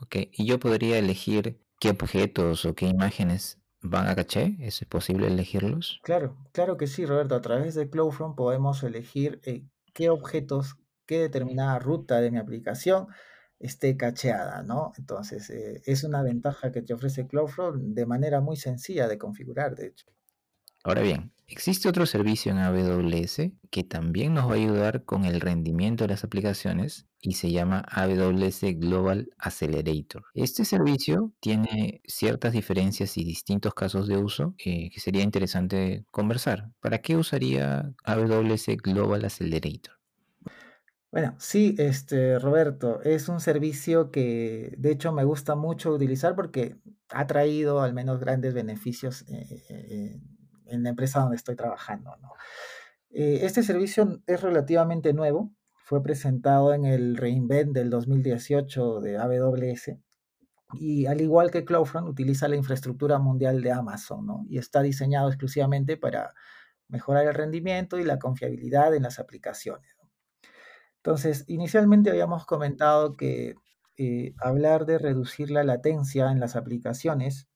Ok, 0.00 0.16
y 0.32 0.44
yo 0.44 0.58
podría 0.58 0.98
elegir 0.98 1.60
qué 1.78 1.90
objetos 1.90 2.64
o 2.64 2.74
qué 2.74 2.86
imágenes 2.86 3.60
van 3.80 4.08
a 4.08 4.14
caché? 4.14 4.56
¿Es 4.60 4.84
posible 4.84 5.28
elegirlos? 5.28 6.00
Claro, 6.02 6.36
claro 6.52 6.76
que 6.76 6.86
sí, 6.86 7.06
Roberto. 7.06 7.34
A 7.34 7.40
través 7.40 7.74
de 7.74 7.88
CloudFront 7.90 8.36
podemos 8.36 8.82
elegir 8.82 9.40
eh, 9.44 9.64
qué 9.94 10.10
objetos, 10.10 10.76
qué 11.06 11.18
determinada 11.20 11.78
ruta 11.78 12.20
de 12.20 12.30
mi 12.30 12.38
aplicación 12.38 13.08
esté 13.58 13.96
cacheada, 13.96 14.62
¿no? 14.62 14.92
Entonces, 14.98 15.50
eh, 15.50 15.82
es 15.84 16.04
una 16.04 16.22
ventaja 16.22 16.70
que 16.70 16.82
te 16.82 16.94
ofrece 16.94 17.26
CloudFront 17.26 17.94
de 17.94 18.06
manera 18.06 18.40
muy 18.40 18.56
sencilla 18.56 19.08
de 19.08 19.18
configurar, 19.18 19.74
de 19.74 19.88
hecho. 19.88 20.06
Ahora 20.84 21.02
bien, 21.02 21.32
existe 21.46 21.88
otro 21.88 22.06
servicio 22.06 22.52
en 22.52 22.58
AWS 22.58 23.52
que 23.70 23.84
también 23.84 24.34
nos 24.34 24.48
va 24.48 24.52
a 24.52 24.56
ayudar 24.56 25.04
con 25.04 25.24
el 25.24 25.40
rendimiento 25.40 26.04
de 26.04 26.08
las 26.08 26.24
aplicaciones 26.24 27.06
y 27.20 27.32
se 27.32 27.50
llama 27.50 27.84
AWS 27.90 28.60
Global 28.76 29.28
Accelerator. 29.38 30.24
Este 30.34 30.64
servicio 30.64 31.32
tiene 31.40 32.00
ciertas 32.06 32.52
diferencias 32.52 33.16
y 33.18 33.24
distintos 33.24 33.74
casos 33.74 34.06
de 34.06 34.18
uso 34.18 34.54
eh, 34.64 34.90
que 34.90 35.00
sería 35.00 35.22
interesante 35.22 36.04
conversar. 36.10 36.70
¿Para 36.80 36.98
qué 36.98 37.16
usaría 37.16 37.92
AWS 38.04 38.76
Global 38.82 39.24
Accelerator? 39.24 39.98
Bueno, 41.10 41.34
sí, 41.38 41.74
este, 41.78 42.38
Roberto, 42.38 43.00
es 43.02 43.28
un 43.30 43.40
servicio 43.40 44.10
que 44.10 44.74
de 44.76 44.92
hecho 44.92 45.10
me 45.10 45.24
gusta 45.24 45.56
mucho 45.56 45.92
utilizar 45.92 46.36
porque 46.36 46.76
ha 47.08 47.26
traído 47.26 47.80
al 47.80 47.94
menos 47.94 48.20
grandes 48.20 48.52
beneficios 48.52 49.22
eh, 49.28 49.64
eh, 49.70 50.20
en 50.68 50.82
la 50.82 50.90
empresa 50.90 51.20
donde 51.20 51.36
estoy 51.36 51.56
trabajando. 51.56 52.12
Eh, 53.10 53.40
este 53.42 53.62
servicio 53.62 54.20
es 54.26 54.40
relativamente 54.40 55.12
nuevo, 55.12 55.52
fue 55.72 56.02
presentado 56.02 56.74
en 56.74 56.84
el 56.84 57.16
reInvent 57.16 57.72
del 57.72 57.90
2018 57.90 59.00
de 59.00 59.16
AWS 59.16 59.96
y 60.74 61.06
al 61.06 61.20
igual 61.20 61.50
que 61.50 61.64
CloudFront 61.64 62.08
utiliza 62.08 62.46
la 62.48 62.56
infraestructura 62.56 63.18
mundial 63.18 63.62
de 63.62 63.72
Amazon 63.72 64.46
y 64.48 64.58
está 64.58 64.82
diseñado 64.82 65.28
exclusivamente 65.28 65.96
para 65.96 66.34
mejorar 66.88 67.26
el 67.26 67.34
rendimiento 67.34 67.98
y 67.98 68.04
la 68.04 68.18
confiabilidad 68.18 68.94
en 68.94 69.04
las 69.04 69.18
aplicaciones. 69.18 69.96
Entonces, 70.96 71.44
inicialmente 71.46 72.10
habíamos 72.10 72.44
comentado 72.44 73.16
que 73.16 73.54
eh, 73.96 74.34
hablar 74.38 74.84
de 74.84 74.98
reducir 74.98 75.50
la 75.50 75.64
latencia 75.64 76.30
en 76.30 76.40
las 76.40 76.54
aplicaciones 76.54 77.47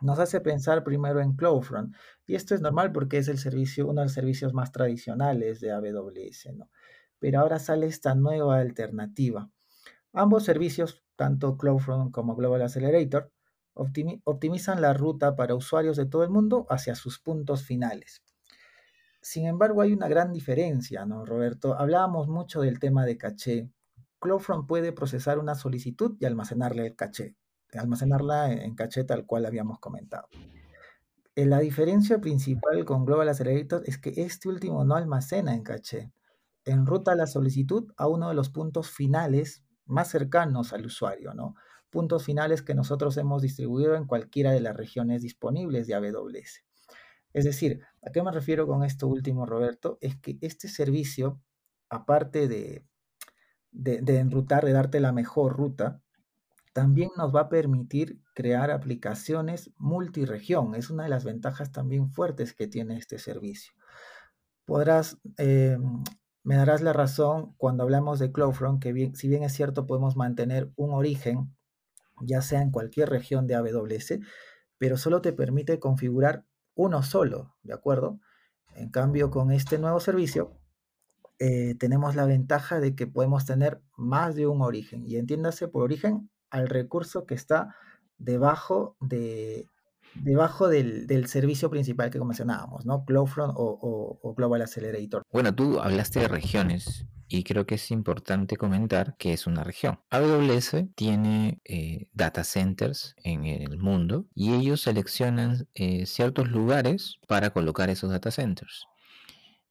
nos 0.00 0.18
hace 0.18 0.40
pensar 0.40 0.84
primero 0.84 1.20
en 1.20 1.34
CloudFront. 1.34 1.94
Y 2.26 2.34
esto 2.34 2.54
es 2.54 2.60
normal 2.60 2.92
porque 2.92 3.18
es 3.18 3.28
el 3.28 3.38
servicio, 3.38 3.86
uno 3.86 4.00
de 4.00 4.06
los 4.06 4.12
servicios 4.12 4.52
más 4.52 4.72
tradicionales 4.72 5.60
de 5.60 5.72
AWS, 5.72 6.54
¿no? 6.54 6.70
Pero 7.18 7.40
ahora 7.40 7.58
sale 7.58 7.86
esta 7.86 8.14
nueva 8.14 8.58
alternativa. 8.58 9.50
Ambos 10.12 10.44
servicios, 10.44 11.02
tanto 11.16 11.56
CloudFront 11.56 12.12
como 12.12 12.36
Global 12.36 12.62
Accelerator, 12.62 13.32
optimizan 13.74 14.80
la 14.80 14.94
ruta 14.94 15.36
para 15.36 15.54
usuarios 15.54 15.96
de 15.96 16.06
todo 16.06 16.24
el 16.24 16.30
mundo 16.30 16.66
hacia 16.70 16.94
sus 16.94 17.18
puntos 17.18 17.62
finales. 17.62 18.22
Sin 19.20 19.46
embargo, 19.46 19.82
hay 19.82 19.92
una 19.92 20.08
gran 20.08 20.32
diferencia, 20.32 21.04
¿no, 21.04 21.24
Roberto? 21.24 21.78
Hablábamos 21.78 22.28
mucho 22.28 22.60
del 22.60 22.78
tema 22.78 23.04
de 23.04 23.18
caché. 23.18 23.70
CloudFront 24.20 24.66
puede 24.66 24.92
procesar 24.92 25.38
una 25.38 25.54
solicitud 25.54 26.16
y 26.20 26.26
almacenarle 26.26 26.86
el 26.86 26.96
caché 26.96 27.36
almacenarla 27.78 28.52
en, 28.52 28.74
caché 28.74 29.04
tal 29.04 29.26
cual 29.26 29.46
habíamos 29.46 29.78
comentado. 29.78 30.28
Eh, 31.34 31.46
la 31.46 31.60
diferencia 31.60 32.20
principal 32.20 32.84
con 32.84 33.04
Global 33.04 33.28
Accelerator 33.28 33.82
es 33.86 33.98
que 33.98 34.12
este 34.16 34.48
último 34.48 34.84
no 34.84 34.94
almacena 34.96 35.54
en 35.54 35.62
caché. 35.62 36.12
Enruta 36.64 37.14
la 37.14 37.26
solicitud 37.26 37.92
a 37.96 38.08
uno 38.08 38.28
de 38.28 38.34
los 38.34 38.50
puntos 38.50 38.90
finales 38.90 39.64
más 39.84 40.08
cercanos 40.08 40.72
al 40.72 40.86
usuario, 40.86 41.34
¿no? 41.34 41.54
Puntos 41.90 42.24
finales 42.24 42.62
que 42.62 42.74
nosotros 42.74 43.16
hemos 43.16 43.42
distribuido 43.42 43.94
en 43.94 44.06
cualquiera 44.06 44.50
de 44.52 44.60
las 44.60 44.76
regiones 44.76 45.22
disponibles 45.22 45.86
de 45.86 45.94
AWS. 45.94 46.64
Es 47.32 47.44
decir, 47.44 47.80
¿a 48.02 48.10
qué 48.10 48.22
me 48.22 48.32
refiero 48.32 48.66
con 48.66 48.82
esto 48.82 49.06
último, 49.06 49.46
Roberto? 49.46 49.98
Es 50.00 50.16
que 50.16 50.38
este 50.40 50.68
servicio, 50.68 51.40
aparte 51.90 52.48
de, 52.48 52.84
de, 53.70 54.00
de 54.00 54.18
enrutar, 54.18 54.64
de 54.64 54.72
darte 54.72 55.00
la 55.00 55.12
mejor 55.12 55.54
ruta, 55.54 56.02
también 56.76 57.08
nos 57.16 57.34
va 57.34 57.40
a 57.40 57.48
permitir 57.48 58.20
crear 58.34 58.70
aplicaciones 58.70 59.70
multiregión. 59.78 60.74
Es 60.74 60.90
una 60.90 61.04
de 61.04 61.08
las 61.08 61.24
ventajas 61.24 61.72
también 61.72 62.10
fuertes 62.10 62.52
que 62.52 62.68
tiene 62.68 62.98
este 62.98 63.18
servicio. 63.18 63.72
Podrás, 64.66 65.16
eh, 65.38 65.78
me 66.42 66.56
darás 66.56 66.82
la 66.82 66.92
razón 66.92 67.54
cuando 67.56 67.82
hablamos 67.82 68.18
de 68.18 68.30
CloudFront, 68.30 68.82
que 68.82 68.92
bien, 68.92 69.16
si 69.16 69.26
bien 69.26 69.42
es 69.42 69.54
cierto 69.54 69.86
podemos 69.86 70.16
mantener 70.16 70.70
un 70.76 70.92
origen, 70.92 71.56
ya 72.20 72.42
sea 72.42 72.60
en 72.60 72.70
cualquier 72.70 73.08
región 73.08 73.46
de 73.46 73.54
AWS, 73.54 74.18
pero 74.76 74.98
solo 74.98 75.22
te 75.22 75.32
permite 75.32 75.78
configurar 75.80 76.44
uno 76.74 77.02
solo, 77.02 77.56
¿de 77.62 77.72
acuerdo? 77.72 78.20
En 78.74 78.90
cambio, 78.90 79.30
con 79.30 79.50
este 79.50 79.78
nuevo 79.78 79.98
servicio, 79.98 80.60
eh, 81.38 81.74
tenemos 81.78 82.16
la 82.16 82.26
ventaja 82.26 82.80
de 82.80 82.94
que 82.94 83.06
podemos 83.06 83.46
tener 83.46 83.80
más 83.96 84.34
de 84.34 84.46
un 84.46 84.60
origen. 84.60 85.06
Y 85.06 85.16
entiéndase 85.16 85.68
por 85.68 85.82
origen 85.82 86.28
al 86.50 86.68
recurso 86.68 87.26
que 87.26 87.34
está 87.34 87.76
debajo 88.18 88.96
de 89.00 89.68
debajo 90.22 90.68
del, 90.68 91.06
del 91.06 91.26
servicio 91.28 91.70
principal 91.70 92.10
que 92.10 92.18
mencionábamos, 92.20 92.86
¿no? 92.86 93.04
CloudFront 93.04 93.54
o, 93.56 94.18
o, 94.22 94.34
Global 94.34 94.62
Accelerator. 94.62 95.22
Bueno, 95.30 95.54
tú 95.54 95.80
hablaste 95.80 96.20
de 96.20 96.28
regiones 96.28 97.06
y 97.28 97.44
creo 97.44 97.66
que 97.66 97.74
es 97.74 97.90
importante 97.90 98.56
comentar 98.56 99.16
que 99.16 99.32
es 99.32 99.46
una 99.46 99.64
región. 99.64 100.00
AWS 100.10 100.86
tiene 100.94 101.60
eh, 101.64 102.08
data 102.12 102.44
centers 102.44 103.14
en 103.24 103.44
el 103.44 103.78
mundo 103.78 104.26
y 104.34 104.54
ellos 104.54 104.82
seleccionan 104.82 105.68
eh, 105.74 106.06
ciertos 106.06 106.50
lugares 106.50 107.16
para 107.26 107.50
colocar 107.50 107.90
esos 107.90 108.10
data 108.10 108.30
centers, 108.30 108.86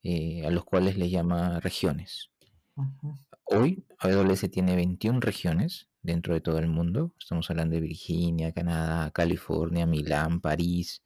eh, 0.03 0.45
a 0.45 0.51
los 0.51 0.65
cuales 0.65 0.97
le 0.97 1.09
llama 1.09 1.59
regiones. 1.59 2.29
Uh 2.75 2.83
-huh. 2.83 3.25
Hoy 3.45 3.85
AWS 3.99 4.49
tiene 4.49 4.75
21 4.75 5.19
regiones 5.21 5.87
dentro 6.05 6.33
de 6.33 6.41
todo 6.41 6.59
el 6.59 6.67
mundo. 6.67 7.13
Estamos 7.19 7.49
hablando 7.49 7.75
de 7.75 7.81
Virginia, 7.81 8.51
Canadá, 8.51 9.11
California, 9.11 9.85
Milán, 9.85 10.41
París, 10.41 11.03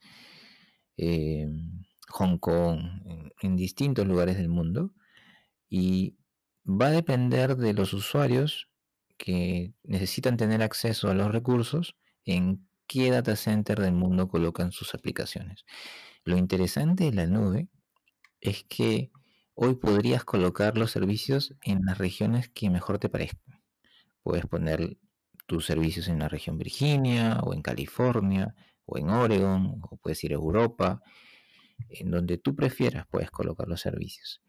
eh, 0.97 1.47
Hong 2.09 2.37
Kong, 2.37 2.79
en, 3.05 3.31
en, 3.41 3.55
distintos 3.55 4.05
lugares 4.07 4.37
del 4.37 4.49
mundo. 4.49 4.93
Y 5.69 6.17
va 6.65 6.87
a 6.87 6.91
depender 6.91 7.55
de 7.57 7.73
los 7.73 7.93
usuarios 7.93 8.69
que 9.17 9.73
necesitan 9.83 10.37
tener 10.37 10.61
acceso 10.63 11.09
a 11.09 11.13
los 11.13 11.31
recursos 11.31 11.95
en 12.25 12.67
qué 12.87 13.11
data 13.11 13.35
center 13.35 13.79
del 13.79 13.93
mundo 13.93 14.27
colocan 14.27 14.71
sus 14.71 14.95
aplicaciones. 14.95 15.65
Lo 16.23 16.37
interesante 16.37 17.05
de 17.05 17.13
la 17.13 17.27
nube 17.27 17.69
es 18.41 18.63
que 18.63 19.11
hoy 19.53 19.75
podrías 19.75 20.23
colocar 20.23 20.77
los 20.77 20.91
servicios 20.91 21.53
en 21.63 21.85
las 21.85 21.97
regiones 21.97 22.49
que 22.49 22.69
mejor 22.69 22.97
te 22.99 23.09
parezcan. 23.09 23.58
Puedes 24.23 24.45
poner 24.45 24.97
tus 25.45 25.65
servicios 25.65 26.07
en 26.07 26.19
la 26.19 26.29
región 26.29 26.57
Virginia 26.57 27.39
o 27.43 27.53
en 27.53 27.61
California 27.61 28.55
o 28.85 28.97
en 28.97 29.09
Oregon 29.09 29.79
o 29.81 29.97
puedes 29.97 30.23
ir 30.23 30.31
a 30.31 30.35
Europa. 30.35 31.01
En 31.89 32.11
donde 32.11 32.37
tú 32.37 32.55
prefieras 32.55 33.05
puedes 33.09 33.31
colocar 33.31 33.67
los 33.67 33.81
servicios. 33.81 34.41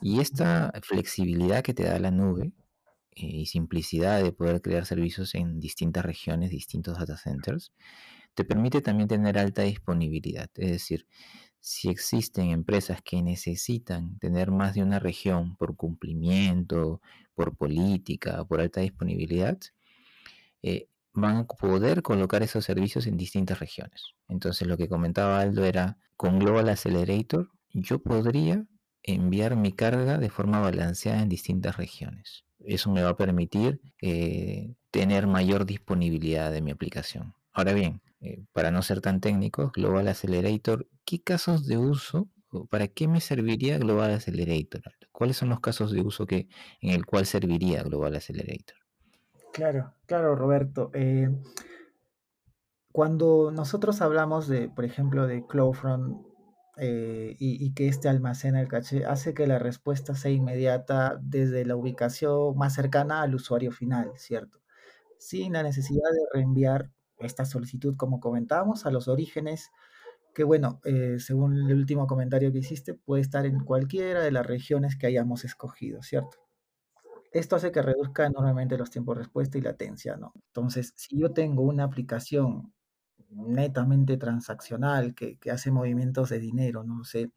Y 0.00 0.20
esta 0.20 0.72
flexibilidad 0.82 1.62
que 1.62 1.74
te 1.74 1.84
da 1.84 1.98
la 1.98 2.10
nube 2.10 2.52
eh, 3.14 3.26
y 3.26 3.46
simplicidad 3.46 4.22
de 4.22 4.32
poder 4.32 4.60
crear 4.62 4.86
servicios 4.86 5.34
en 5.34 5.60
distintas 5.60 6.04
regiones, 6.04 6.50
distintos 6.50 6.98
data 6.98 7.16
centers, 7.16 7.72
te 8.34 8.44
permite 8.44 8.80
también 8.80 9.08
tener 9.08 9.38
alta 9.38 9.62
disponibilidad. 9.62 10.50
Es 10.56 10.70
decir, 10.72 11.06
si 11.62 11.88
existen 11.88 12.50
empresas 12.50 13.00
que 13.02 13.22
necesitan 13.22 14.18
tener 14.18 14.50
más 14.50 14.74
de 14.74 14.82
una 14.82 14.98
región 14.98 15.56
por 15.56 15.76
cumplimiento, 15.76 17.00
por 17.34 17.56
política, 17.56 18.44
por 18.44 18.60
alta 18.60 18.80
disponibilidad, 18.80 19.56
eh, 20.64 20.88
van 21.14 21.36
a 21.36 21.44
poder 21.44 22.02
colocar 22.02 22.42
esos 22.42 22.64
servicios 22.64 23.06
en 23.06 23.16
distintas 23.16 23.60
regiones. 23.60 24.14
Entonces 24.26 24.66
lo 24.66 24.76
que 24.76 24.88
comentaba 24.88 25.38
Aldo 25.38 25.64
era, 25.64 25.98
con 26.16 26.40
Global 26.40 26.68
Accelerator 26.68 27.48
yo 27.72 28.02
podría 28.02 28.66
enviar 29.04 29.54
mi 29.54 29.72
carga 29.72 30.18
de 30.18 30.30
forma 30.30 30.58
balanceada 30.58 31.22
en 31.22 31.28
distintas 31.28 31.76
regiones. 31.76 32.44
Eso 32.58 32.90
me 32.90 33.02
va 33.02 33.10
a 33.10 33.16
permitir 33.16 33.80
eh, 34.00 34.74
tener 34.90 35.28
mayor 35.28 35.64
disponibilidad 35.64 36.50
de 36.50 36.60
mi 36.60 36.72
aplicación. 36.72 37.34
Ahora 37.52 37.72
bien, 37.72 38.02
eh, 38.20 38.42
para 38.52 38.72
no 38.72 38.82
ser 38.82 39.00
tan 39.00 39.20
técnicos, 39.20 39.72
Global 39.72 40.08
Accelerator, 40.08 40.88
¿qué 41.04 41.22
casos 41.22 41.66
de 41.66 41.78
uso, 41.78 42.28
para 42.70 42.88
qué 42.88 43.08
me 43.08 43.20
serviría 43.20 43.78
Global 43.78 44.12
Accelerator? 44.12 44.82
¿Cuáles 45.10 45.36
son 45.36 45.48
los 45.48 45.60
casos 45.60 45.92
de 45.92 46.02
uso 46.02 46.26
que, 46.26 46.48
en 46.80 46.90
el 46.90 47.06
cual 47.06 47.26
serviría 47.26 47.82
Global 47.82 48.14
Accelerator? 48.14 48.76
Claro, 49.52 49.94
claro, 50.06 50.34
Roberto. 50.34 50.90
Eh, 50.94 51.28
cuando 52.90 53.50
nosotros 53.52 54.00
hablamos 54.02 54.48
de, 54.48 54.68
por 54.68 54.84
ejemplo, 54.84 55.26
de 55.26 55.46
CloudFront 55.46 56.26
eh, 56.78 57.36
y, 57.38 57.64
y, 57.64 57.74
que 57.74 57.88
este 57.88 58.08
almacena 58.08 58.60
el 58.60 58.68
caché, 58.68 59.04
hace 59.04 59.34
que 59.34 59.46
la 59.46 59.58
respuesta 59.58 60.14
sea 60.14 60.30
inmediata 60.30 61.18
desde 61.20 61.66
la 61.66 61.76
ubicación 61.76 62.56
más 62.56 62.74
cercana 62.74 63.22
al 63.22 63.34
usuario 63.34 63.72
final, 63.72 64.12
¿cierto? 64.16 64.60
Sin 65.18 65.52
la 65.52 65.62
necesidad 65.62 66.10
de 66.10 66.38
reenviar 66.38 66.90
esta 67.18 67.44
solicitud, 67.44 67.96
como 67.96 68.20
comentábamos, 68.20 68.86
a 68.86 68.90
los 68.90 69.08
orígenes, 69.08 69.70
que 70.34 70.44
bueno, 70.44 70.80
eh, 70.84 71.16
según 71.18 71.70
el 71.70 71.76
último 71.76 72.06
comentario 72.06 72.52
que 72.52 72.58
hiciste, 72.58 72.94
puede 72.94 73.22
estar 73.22 73.46
en 73.46 73.60
cualquiera 73.60 74.20
de 74.22 74.32
las 74.32 74.46
regiones 74.46 74.96
que 74.96 75.06
hayamos 75.06 75.44
escogido, 75.44 76.02
¿cierto? 76.02 76.38
Esto 77.32 77.56
hace 77.56 77.72
que 77.72 77.82
reduzca 77.82 78.26
enormemente 78.26 78.76
los 78.78 78.90
tiempos 78.90 79.16
de 79.16 79.22
respuesta 79.24 79.58
y 79.58 79.62
latencia, 79.62 80.16
¿no? 80.16 80.32
Entonces, 80.48 80.92
si 80.96 81.18
yo 81.18 81.32
tengo 81.32 81.62
una 81.62 81.84
aplicación 81.84 82.72
netamente 83.30 84.16
transaccional 84.18 85.14
que, 85.14 85.38
que 85.38 85.50
hace 85.50 85.70
movimientos 85.70 86.30
de 86.30 86.40
dinero, 86.40 86.84
no 86.84 87.04
sé, 87.04 87.32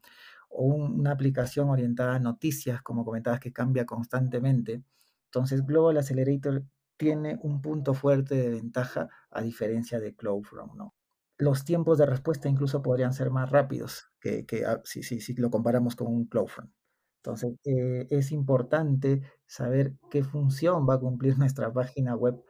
o 0.50 0.64
un, 0.64 1.00
una 1.00 1.12
aplicación 1.12 1.70
orientada 1.70 2.16
a 2.16 2.20
noticias, 2.20 2.82
como 2.82 3.04
comentabas, 3.04 3.40
que 3.40 3.52
cambia 3.52 3.86
constantemente, 3.86 4.82
entonces 5.26 5.64
Global 5.66 5.98
Accelerator 5.98 6.64
tiene 6.96 7.38
un 7.42 7.60
punto 7.62 7.94
fuerte 7.94 8.36
de 8.36 8.50
ventaja 8.50 9.08
a 9.30 9.42
diferencia 9.42 10.00
de 10.00 10.14
CloudFront, 10.14 10.74
¿no? 10.74 10.94
Los 11.38 11.64
tiempos 11.64 11.98
de 11.98 12.06
respuesta 12.06 12.48
incluso 12.48 12.82
podrían 12.82 13.12
ser 13.12 13.30
más 13.30 13.50
rápidos 13.50 14.06
que, 14.20 14.46
si, 14.84 15.02
si, 15.02 15.34
lo 15.34 15.50
comparamos 15.50 15.94
con 15.96 16.08
un 16.08 16.26
CloudFront. 16.26 16.72
Entonces, 17.18 17.54
eh, 17.64 18.06
es 18.10 18.32
importante 18.32 19.22
saber 19.46 19.94
qué 20.10 20.22
función 20.22 20.88
va 20.88 20.94
a 20.94 21.00
cumplir 21.00 21.38
nuestra 21.38 21.72
página 21.72 22.14
web 22.16 22.42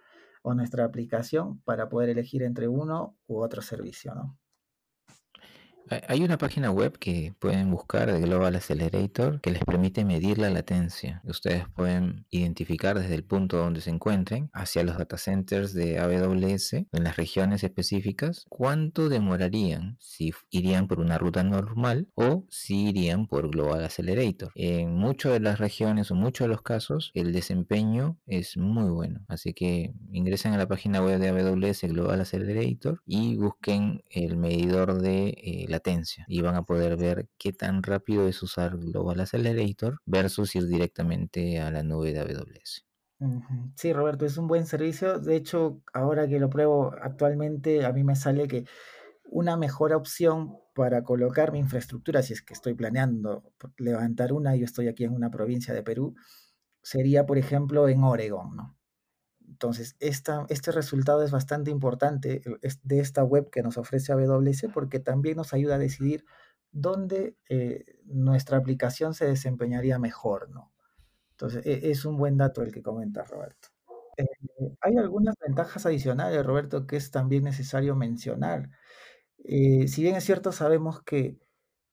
o 0.43 0.55
nuestra 0.55 0.85
aplicación 0.85 1.61
para 1.63 1.89
poder 1.89 2.11
elegir 2.11 2.43
entre 2.43 2.69
uno 2.69 3.17
u 3.27 3.43
otro 3.43 3.63
servicio, 3.63 4.15
¿no? 4.15 4.39
Hay 6.09 6.25
una 6.25 6.37
página 6.37 6.73
web 6.73 6.99
que 6.99 7.33
pueden 7.39 7.71
buscar 7.71 8.13
de 8.13 8.21
Global 8.21 8.57
Accelerator 8.57 9.41
que 9.41 9.53
les 9.53 9.65
permite 9.65 10.05
medir 10.05 10.37
la 10.37 10.51
latencia. 10.51 11.23
Ustedes 11.25 11.69
pueden 11.77 12.27
identificar 12.31 12.99
desde 12.99 13.15
el 13.15 13.23
punto 13.23 13.59
donde 13.59 13.81
se 13.81 13.91
encuentren 13.91 14.51
hacia 14.53 14.83
los 14.83 14.99
data 14.99 15.17
centers 15.17 15.75
de 15.75 16.01
AWS 16.01 16.73
en 16.73 17.05
las 17.05 17.17
regiones 17.17 17.63
específicas 17.63 18.47
cuánto 18.49 19.09
demorarían 19.09 19.97
si 20.01 20.33
irían 20.51 20.89
por 20.89 20.99
una 20.99 21.19
ruta 21.19 21.45
normal 21.45 22.09
o 22.15 22.45
si 22.51 22.89
irían 22.89 23.29
por 23.29 23.49
Global 23.51 23.85
Accelerator. 23.85 24.51
En 24.57 24.93
muchas 24.93 25.35
de 25.35 25.41
las 25.41 25.61
regiones 25.61 26.11
o 26.11 26.17
muchos 26.17 26.47
de 26.47 26.49
los 26.49 26.63
casos 26.63 27.13
el 27.15 27.33
desempeño 27.33 28.19
es 28.27 28.57
muy 28.57 28.91
bueno. 28.91 29.25
Así 29.29 29.55
que 29.55 29.95
ingresen 30.11 30.53
a 30.53 30.59
la 30.59 30.67
página 30.67 31.01
web 31.01 31.21
de 31.21 31.29
AWS 31.29 31.83
Global 31.83 32.21
Accelerator 32.21 33.03
y 33.07 33.37
busquen 33.37 34.03
el 34.11 34.37
medidor 34.37 35.01
de 35.01 35.29
eh, 35.29 35.67
latencia 35.77 36.25
y 36.29 36.41
van 36.41 36.57
a 36.57 36.65
poder 36.65 36.97
ver 36.97 37.29
qué 37.39 37.53
tan 37.53 37.83
rápido 37.83 38.27
es 38.29 38.43
usar 38.43 38.77
Global 38.77 39.21
Accelerator 39.21 39.99
versus 40.05 40.55
ir 40.57 40.67
directamente 40.67 41.61
a 41.61 41.71
la 41.71 41.83
nube 41.83 42.13
de 42.13 42.21
AWS. 42.21 42.85
Sí, 43.77 43.93
Roberto, 43.93 44.27
es 44.27 44.37
un 44.37 44.47
buen 44.47 44.67
servicio. 44.67 45.19
De 45.19 45.37
hecho, 45.37 45.81
ahora 45.95 46.29
que 46.29 46.39
lo 46.39 46.51
pruebo 46.51 46.93
actualmente, 47.01 47.85
a 47.85 47.93
mí 47.93 48.05
me 48.05 48.17
sale 48.17 48.47
que 48.47 48.65
una 49.25 49.57
mejor 49.57 49.93
opción 49.93 50.59
para 50.75 51.03
colocar 51.03 51.53
mi 51.53 51.59
infraestructura, 51.59 52.23
si 52.23 52.35
es 52.35 52.43
que 52.43 52.53
estoy 52.53 52.75
planeando 52.75 53.53
levantar 53.79 54.33
una, 54.33 54.55
yo 54.57 54.65
estoy 54.65 54.89
aquí 54.89 55.05
en 55.05 55.15
una 55.15 55.31
provincia 55.31 55.73
de 55.73 55.83
Perú, 55.83 56.15
sería, 56.83 57.25
por 57.25 57.39
ejemplo, 57.39 57.89
en 57.89 58.05
Oregon, 58.05 58.55
¿no? 58.55 58.76
Entonces, 59.49 59.97
esta, 60.01 60.47
este 60.49 60.73
resultado 60.73 61.23
es 61.23 61.31
bastante 61.31 61.71
importante 61.71 62.43
de 62.83 63.01
esta 63.01 63.25
web 63.25 63.51
que 63.51 63.63
nos 63.63 63.79
ofrece 63.79 64.13
AWS 64.13 64.67
porque 64.73 64.99
también 65.01 65.37
nos 65.37 65.53
ayuda 65.53 65.77
a 65.77 65.79
decidir 65.79 66.25
dónde 66.73 67.37
eh, 67.49 67.85
nuestra 68.05 68.59
aplicación 68.59 69.15
se 69.15 69.27
desempeñaría 69.27 69.99
mejor, 69.99 70.51
¿no? 70.51 70.73
Entonces, 71.31 71.65
e, 71.67 71.91
es 71.91 72.05
un 72.05 72.17
buen 72.17 72.37
dato 72.37 72.63
el 72.63 72.73
que 72.73 72.83
comenta 72.83 73.25
Roberto. 73.25 73.69
Eh, 74.17 74.27
hay 74.81 74.97
algunas 74.97 75.37
ventajas 75.39 75.87
adicionales, 75.87 76.45
Roberto, 76.45 76.87
que 76.87 76.97
es 76.97 77.11
también 77.11 77.45
necesario 77.45 77.95
mencionar. 77.95 78.71
Eh, 79.45 79.89
si 79.89 80.03
bien 80.03 80.17
es 80.17 80.25
cierto, 80.25 80.53
sabemos 80.53 81.03
que 81.03 81.39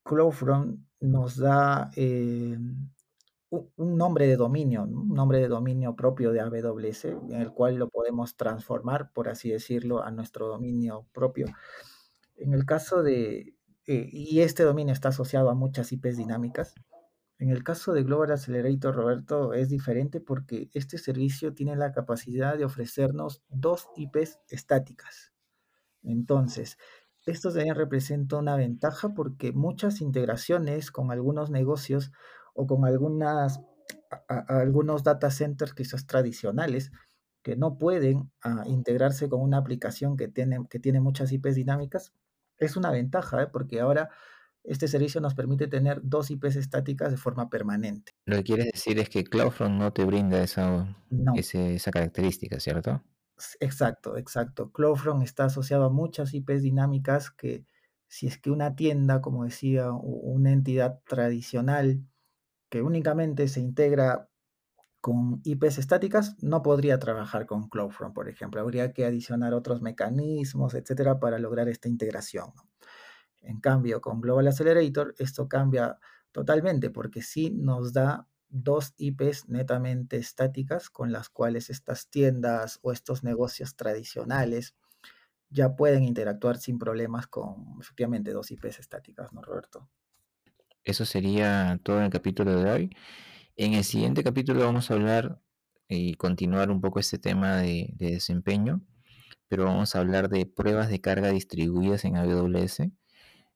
CloudFront 0.03 0.79
nos 0.99 1.37
da 1.37 1.91
un 3.75 3.97
nombre 3.97 4.27
de 4.27 4.35
dominio, 4.35 4.83
un 4.83 5.09
nombre 5.09 5.39
de 5.39 5.47
dominio 5.47 5.95
propio 5.95 6.31
de 6.31 6.41
AWS, 6.41 7.05
en 7.05 7.41
el 7.41 7.51
cual 7.51 7.75
lo 7.75 7.89
podemos 7.89 8.35
transformar, 8.35 9.11
por 9.13 9.29
así 9.29 9.49
decirlo, 9.49 10.03
a 10.03 10.11
nuestro 10.11 10.47
dominio 10.47 11.07
propio. 11.13 11.47
En 12.35 12.53
el 12.53 12.65
caso 12.65 13.03
de, 13.03 13.55
eh, 13.85 14.09
y 14.11 14.41
este 14.41 14.63
dominio 14.63 14.93
está 14.93 15.09
asociado 15.09 15.49
a 15.49 15.55
muchas 15.55 15.91
IPs 15.91 16.17
dinámicas, 16.17 16.73
en 17.39 17.49
el 17.49 17.63
caso 17.63 17.91
de 17.91 18.03
Global 18.03 18.31
Accelerator, 18.31 18.95
Roberto, 18.95 19.53
es 19.53 19.67
diferente 19.69 20.21
porque 20.21 20.69
este 20.73 20.97
servicio 20.97 21.53
tiene 21.53 21.75
la 21.75 21.91
capacidad 21.91 22.57
de 22.57 22.63
ofrecernos 22.63 23.43
dos 23.49 23.89
IPs 23.97 24.39
estáticas. 24.47 25.33
Entonces, 26.03 26.77
esto 27.25 27.51
también 27.51 27.75
representa 27.75 28.37
una 28.37 28.55
ventaja 28.55 29.09
porque 29.13 29.51
muchas 29.51 29.99
integraciones 29.99 30.91
con 30.91 31.11
algunos 31.11 31.49
negocios 31.49 32.11
o 32.53 32.67
con 32.67 32.85
algunas, 32.85 33.61
algunos 34.27 35.03
data 35.03 35.31
centers 35.31 35.73
quizás 35.73 36.05
tradicionales 36.05 36.91
que 37.41 37.55
no 37.57 37.77
pueden 37.77 38.31
ah, 38.41 38.63
integrarse 38.65 39.27
con 39.27 39.41
una 39.41 39.57
aplicación 39.57 40.15
que 40.15 40.27
tiene, 40.27 40.65
que 40.69 40.79
tiene 40.79 41.01
muchas 41.01 41.31
IPs 41.31 41.55
dinámicas, 41.55 42.13
es 42.57 42.77
una 42.77 42.91
ventaja, 42.91 43.43
¿eh? 43.43 43.47
porque 43.51 43.81
ahora 43.81 44.09
este 44.63 44.87
servicio 44.87 45.19
nos 45.19 45.35
permite 45.35 45.67
tener 45.67 45.99
dos 46.03 46.31
IPs 46.31 46.55
estáticas 46.55 47.11
de 47.11 47.17
forma 47.17 47.49
permanente. 47.49 48.13
Lo 48.25 48.37
que 48.37 48.43
quieres 48.43 48.71
decir 48.71 48.97
es 48.99 49.09
que 49.09 49.25
CloudFront 49.25 49.75
no 49.75 49.91
te 49.91 50.05
brinda 50.05 50.41
esa, 50.41 50.95
esa 51.43 51.91
característica, 51.91 52.59
¿cierto? 52.61 53.03
Exacto, 53.59 54.15
exacto. 54.15 54.71
CloudFront 54.71 55.23
está 55.23 55.45
asociado 55.45 55.85
a 55.85 55.89
muchas 55.89 56.33
IPs 56.33 56.61
dinámicas 56.61 57.29
que 57.29 57.65
si 58.07 58.27
es 58.27 58.37
que 58.37 58.51
una 58.51 58.75
tienda, 58.75 59.21
como 59.21 59.43
decía, 59.43 59.91
una 59.91 60.51
entidad 60.51 61.01
tradicional 61.05 62.05
que 62.73 62.81
únicamente 62.81 63.47
se 63.49 63.59
integra 63.59 64.27
con 64.99 65.41
IPs 65.43 65.77
estáticas, 65.77 66.35
no 66.41 66.63
podría 66.63 66.97
trabajar 66.97 67.45
con 67.45 67.69
CloudFront, 67.69 68.15
por 68.15 68.27
ejemplo. 68.27 68.61
Habría 68.61 68.93
que 68.93 69.05
adicionar 69.05 69.53
otros 69.53 69.83
mecanismos, 69.83 70.73
etcétera, 70.73 71.19
para 71.19 71.37
lograr 71.37 71.69
esta 71.69 71.87
integración. 71.87 72.51
En 73.41 73.59
cambio, 73.59 74.01
con 74.01 74.21
Global 74.21 74.47
Accelerator 74.47 75.13
esto 75.19 75.47
cambia 75.47 75.99
totalmente 76.31 76.89
porque 76.89 77.21
sí 77.21 77.51
nos 77.51 77.93
da 77.93 78.27
dos 78.49 78.95
IPs 78.97 79.49
netamente 79.49 80.17
estáticas 80.17 80.89
con 80.89 81.11
las 81.11 81.29
cuales 81.29 81.69
estas 81.69 82.09
tiendas 82.09 82.79
o 82.81 82.91
estos 82.91 83.23
negocios 83.23 83.75
tradicionales 83.75 84.73
ya 85.51 85.75
pueden 85.75 86.05
interactuar 86.05 86.57
sin 86.57 86.79
problemas 86.79 87.27
con 87.27 87.77
efectivamente 87.79 88.31
dos 88.31 88.49
IPs 88.49 88.79
estáticas, 88.79 89.31
¿no, 89.31 89.43
Roberto? 89.43 89.87
Eso 90.85 91.05
sería 91.05 91.79
todo 91.83 91.99
en 91.99 92.05
el 92.05 92.11
capítulo 92.11 92.55
de 92.61 92.71
hoy. 92.71 92.89
En 93.57 93.73
el 93.73 93.83
siguiente 93.83 94.23
capítulo 94.23 94.61
vamos 94.65 94.91
a 94.91 94.95
hablar 94.95 95.39
y 95.87 96.15
continuar 96.15 96.71
un 96.71 96.81
poco 96.81 96.99
este 96.99 97.19
tema 97.19 97.57
de, 97.57 97.89
de 97.95 98.11
desempeño, 98.11 98.81
pero 99.47 99.65
vamos 99.65 99.95
a 99.95 99.99
hablar 99.99 100.29
de 100.29 100.45
pruebas 100.45 100.89
de 100.89 101.01
carga 101.01 101.29
distribuidas 101.29 102.05
en 102.05 102.17
AWS 102.17 102.81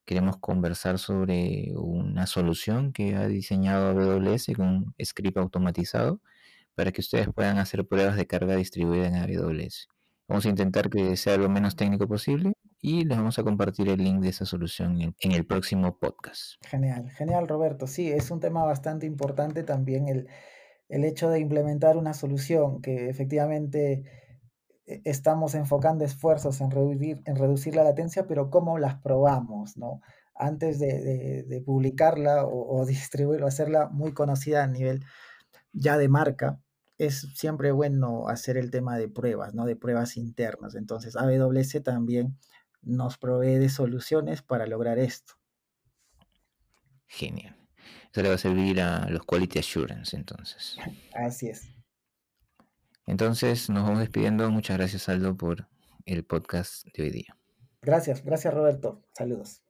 queremos 0.07 0.37
conversar 0.37 0.99
sobre 0.99 1.73
una 1.75 2.27
solución 2.27 2.93
que 2.93 3.15
ha 3.15 3.27
diseñado 3.27 3.89
AWS 3.89 4.47
con 4.55 4.67
un 4.67 4.95
script 5.03 5.37
automatizado 5.37 6.21
para 6.75 6.93
que 6.93 7.01
ustedes 7.01 7.27
puedan 7.35 7.57
hacer 7.57 7.85
pruebas 7.85 8.15
de 8.15 8.25
carga 8.25 8.55
distribuida 8.55 9.07
en 9.07 9.15
AWS. 9.15 9.89
Vamos 10.29 10.45
a 10.45 10.49
intentar 10.49 10.89
que 10.89 11.17
sea 11.17 11.37
lo 11.37 11.49
menos 11.49 11.75
técnico 11.75 12.07
posible 12.07 12.53
y 12.81 13.05
les 13.05 13.17
vamos 13.17 13.39
a 13.39 13.43
compartir 13.43 13.89
el 13.89 14.03
link 14.03 14.21
de 14.21 14.29
esa 14.29 14.45
solución 14.45 15.01
en, 15.01 15.31
el 15.31 15.45
próximo 15.45 15.97
podcast. 15.97 16.63
Genial, 16.65 17.09
genial 17.11 17.47
Roberto. 17.47 17.87
Sí, 17.87 18.11
es 18.11 18.29
un 18.31 18.39
tema 18.39 18.63
bastante 18.63 19.05
importante 19.05 19.63
también 19.63 20.07
el, 20.07 20.27
el 20.89 21.03
hecho 21.03 21.29
de 21.29 21.39
implementar 21.39 21.97
una 21.97 22.13
solución 22.13 22.81
que 22.81 23.09
efectivamente 23.09 24.03
e, 24.85 25.01
estamos 25.05 25.55
enfocando 25.55 26.05
esfuerzos 26.05 26.61
en 26.61 26.71
reducir, 26.71 27.21
en 27.25 27.35
reducir 27.35 27.75
la 27.75 27.83
latencia, 27.83 28.27
pero 28.27 28.49
cómo 28.49 28.77
las 28.77 28.95
probamos, 29.01 29.77
¿no? 29.77 30.01
Antes 30.35 30.77
de, 30.77 31.63
publicarla 31.65 32.45
o, 32.45 32.79
o, 32.79 32.85
distribuirla, 32.85 33.47
hacerla 33.47 33.89
muy 33.89 34.13
conocida 34.13 34.63
a 34.63 34.67
nivel 34.67 35.03
ya 35.73 35.97
de 35.97 36.09
marca, 36.09 36.59
es 36.99 37.27
siempre 37.35 37.71
bueno 37.71 38.27
hacer 38.27 38.57
el 38.57 38.71
tema 38.71 38.97
de 38.97 39.07
pruebas, 39.09 39.53
¿no? 39.53 39.65
De 39.65 39.75
pruebas 39.75 40.17
internas. 40.17 40.75
Entonces, 40.75 41.15
AWS 41.15 41.83
también 41.83 42.37
nos 42.87 43.17
provee 43.17 43.57
de 43.57 43.69
soluciones 43.69 44.41
para 44.41 44.65
lograr 44.65 44.99
esto. 44.99 45.33
Genial. 47.05 47.55
Eso 48.11 48.21
le 48.21 48.29
va 48.29 48.35
a 48.35 48.39
servir 48.39 48.81
a 48.81 49.09
los 49.09 49.23
Quality 49.25 49.59
Assurance, 49.59 50.15
entonces. 50.15 50.77
Así 51.13 51.49
es. 51.49 51.69
Entonces 53.05 53.69
nos 53.69 53.83
vamos 53.83 53.99
despidiendo. 53.99 54.49
Muchas 54.51 54.77
gracias 54.77 55.07
Aldo 55.09 55.35
por 55.35 55.67
el 56.05 56.25
podcast 56.25 56.85
de 56.93 57.03
hoy 57.03 57.09
día. 57.11 57.37
Gracias, 57.81 58.23
gracias 58.23 58.53
Roberto. 58.53 59.01
Saludos. 59.13 59.61